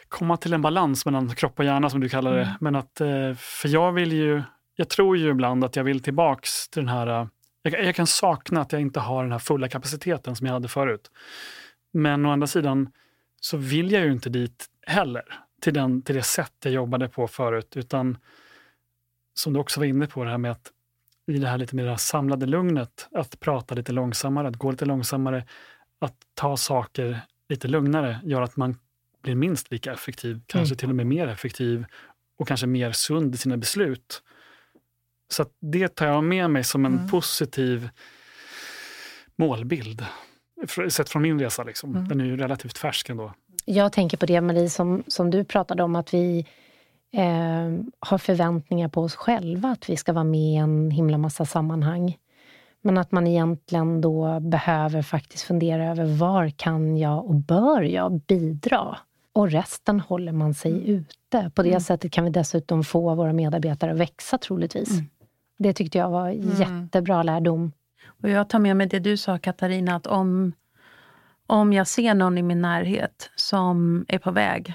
[0.07, 2.41] komma till en balans mellan kropp och hjärna som du kallar det.
[2.41, 2.55] Mm.
[2.61, 4.41] Men att, eh, för jag vill ju,
[4.75, 7.27] jag tror ju ibland att jag vill tillbaks till den här, eh,
[7.61, 10.67] jag, jag kan sakna att jag inte har den här fulla kapaciteten som jag hade
[10.67, 11.11] förut.
[11.93, 12.89] Men å andra sidan
[13.41, 15.23] så vill jag ju inte dit heller,
[15.61, 18.17] till, den, till det sätt jag jobbade på förut, utan
[19.33, 20.71] som du också var inne på, det här med att
[21.27, 25.45] i det här lite mer samlade lugnet, att prata lite långsammare, att gå lite långsammare,
[25.99, 28.77] att ta saker lite lugnare gör att man
[29.21, 30.77] blir minst lika effektiv, kanske mm.
[30.77, 31.85] till och med mer effektiv
[32.37, 34.23] och kanske mer sund i sina beslut.
[35.29, 37.09] Så det tar jag med mig som en mm.
[37.09, 37.89] positiv
[39.35, 40.05] målbild,
[40.89, 41.63] sett från min resa.
[41.63, 41.95] Liksom.
[41.95, 42.07] Mm.
[42.07, 43.33] Den är ju relativt färsk ändå.
[43.65, 46.47] Jag tänker på det Marie, som, som du pratade om, att vi
[47.13, 51.45] eh, har förväntningar på oss själva att vi ska vara med i en himla massa
[51.45, 52.17] sammanhang.
[52.81, 58.19] Men att man egentligen då behöver faktiskt fundera över var kan jag och bör jag
[58.19, 58.97] bidra?
[59.33, 60.83] Och resten håller man sig mm.
[60.85, 61.51] ute.
[61.55, 61.81] På det mm.
[61.81, 64.91] sättet kan vi dessutom få våra medarbetare att växa troligtvis.
[64.91, 65.05] Mm.
[65.57, 66.49] Det tyckte jag var mm.
[66.59, 67.71] jättebra lärdom.
[68.05, 70.53] Och jag tar med mig det du sa Katarina, att om,
[71.47, 74.73] om jag ser någon i min närhet som är på väg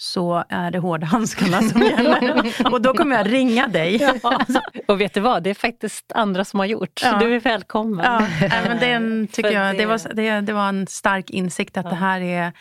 [0.00, 2.54] så är det hårdhandskarna som gäller.
[2.72, 3.96] och då kommer jag ringa dig.
[4.22, 4.40] Ja.
[4.88, 7.00] Och vet du vad, det är faktiskt andra som har gjort.
[7.04, 7.18] Ja.
[7.18, 8.04] Du är välkommen.
[8.04, 8.26] Ja.
[8.64, 11.90] men den, tycker jag, det, var, det, det var en stark insikt att ja.
[11.90, 12.52] det här är,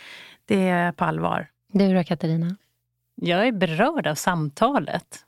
[0.45, 1.47] det är på allvar.
[1.73, 2.55] Du då Katarina?
[3.15, 5.25] Jag är berörd av samtalet.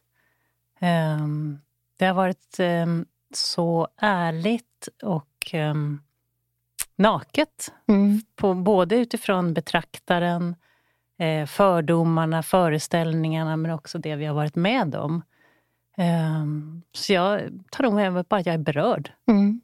[0.82, 1.62] Um,
[2.00, 6.02] det har varit um, så ärligt och um,
[6.96, 7.74] naket.
[7.88, 8.22] Mm.
[8.36, 10.56] På, både utifrån betraktaren,
[11.48, 15.22] fördomarna, föreställningarna men också det vi har varit med om.
[15.98, 16.46] Eh,
[16.94, 17.42] så jag
[17.72, 19.12] tar nog med mig bara att jag är berörd.
[19.28, 19.62] Mm.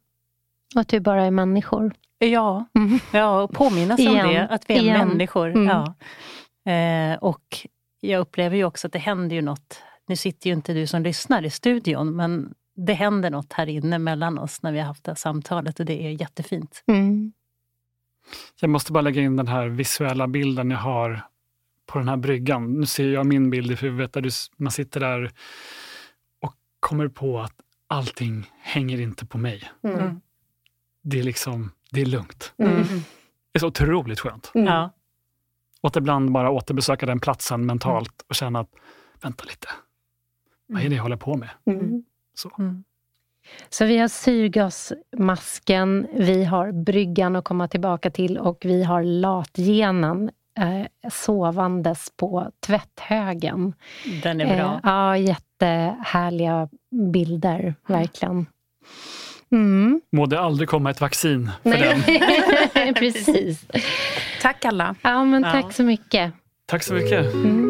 [0.76, 1.94] Och att vi bara är människor.
[2.20, 3.00] Ja, mm.
[3.14, 5.08] ja och påminnas om det, att vi är Igen.
[5.08, 5.50] människor.
[5.50, 5.68] Mm.
[5.68, 5.94] Ja.
[6.72, 7.68] Eh, och
[8.00, 9.82] jag upplever ju också att det händer ju något.
[10.08, 14.00] Nu sitter ju inte du som lyssnar i studion, men det händer något här inne
[14.00, 16.84] mellan oss när vi har haft det här samtalet och det är jättefint.
[16.88, 17.34] Mm.
[18.62, 21.22] Jag måste bara lägga in den här visuella bilden jag har
[21.88, 22.80] på den här bryggan.
[22.80, 25.32] Nu ser jag min bild i huvudet där du, man sitter där
[26.42, 27.54] och kommer på att
[27.88, 29.72] allting hänger inte på mig.
[29.84, 30.00] Mm.
[30.00, 30.22] mm.
[31.02, 32.54] Det är liksom, det är lugnt.
[32.58, 32.74] Mm.
[32.74, 32.86] mm.
[33.52, 34.52] Det är så otroligt skönt.
[34.56, 34.68] Mm.
[34.68, 34.94] Ja.
[35.82, 38.70] Och att ibland bara återbesöka den platsen mentalt och känna att,
[39.22, 39.68] vänta lite,
[40.68, 41.50] vad är det jag håller på med?
[42.34, 42.52] Så.
[43.70, 50.32] Så vi har syrgasmasken, vi har bryggan att komma tillbaka till och vi har latgenen
[50.58, 53.74] eh, sovandes på tvätthögen.
[54.24, 54.74] Den är bra.
[54.74, 56.70] Eh, ja, jättehärliga
[57.14, 58.46] bilder, verkligen.
[59.52, 60.02] Mm.
[60.12, 62.04] Må det aldrig komma ett vaccin för Nej.
[62.74, 62.94] den.
[62.94, 63.66] Precis.
[64.42, 64.96] Tack alla.
[65.02, 65.72] Ja, men tack ja.
[65.72, 66.34] så mycket.
[66.66, 67.34] Tack så mycket.
[67.34, 67.68] Mm.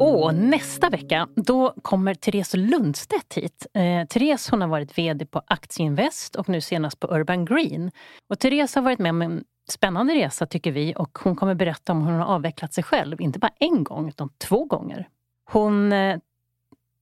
[0.00, 3.66] Och nästa vecka då kommer Therese Lundstedt hit.
[3.74, 7.90] Eh, Therese hon har varit VD på Aktieinvest och nu senast på Urban Green.
[8.28, 11.92] Och Therese har varit med om en spännande resa tycker vi och hon kommer berätta
[11.92, 15.08] om hur hon har avvecklat sig själv, inte bara en gång utan två gånger.
[15.50, 16.18] Hon eh,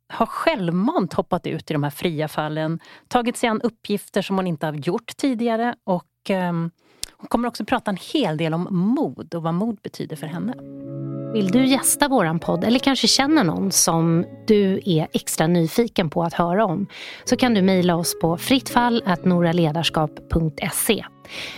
[0.08, 4.46] har självmant hoppat ut i de här fria fallen, tagit sig an uppgifter som hon
[4.46, 6.70] inte har gjort tidigare och ehm,
[7.16, 10.54] hon kommer också prata en hel del om mod och vad mod betyder för henne.
[11.32, 16.22] Vill du gästa våran podd eller kanske känner någon som du är extra nyfiken på
[16.22, 16.86] att höra om
[17.24, 21.04] så kan du mejla oss på frittfall.noraledarskap.se.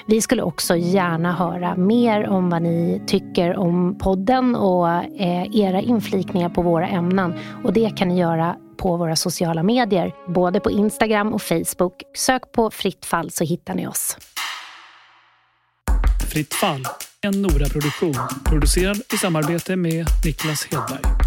[0.07, 5.81] Vi skulle också gärna höra mer om vad ni tycker om podden och eh, era
[5.81, 10.70] inflikningar på våra ämnen och det kan ni göra på våra sociala medier, både på
[10.70, 12.03] Instagram och Facebook.
[12.16, 14.16] Sök på Fritt fall så hittar ni oss.
[16.33, 16.85] Fritt fall,
[17.20, 18.14] en Nora-produktion
[18.45, 21.22] producerad i samarbete med Niklas Hedberg.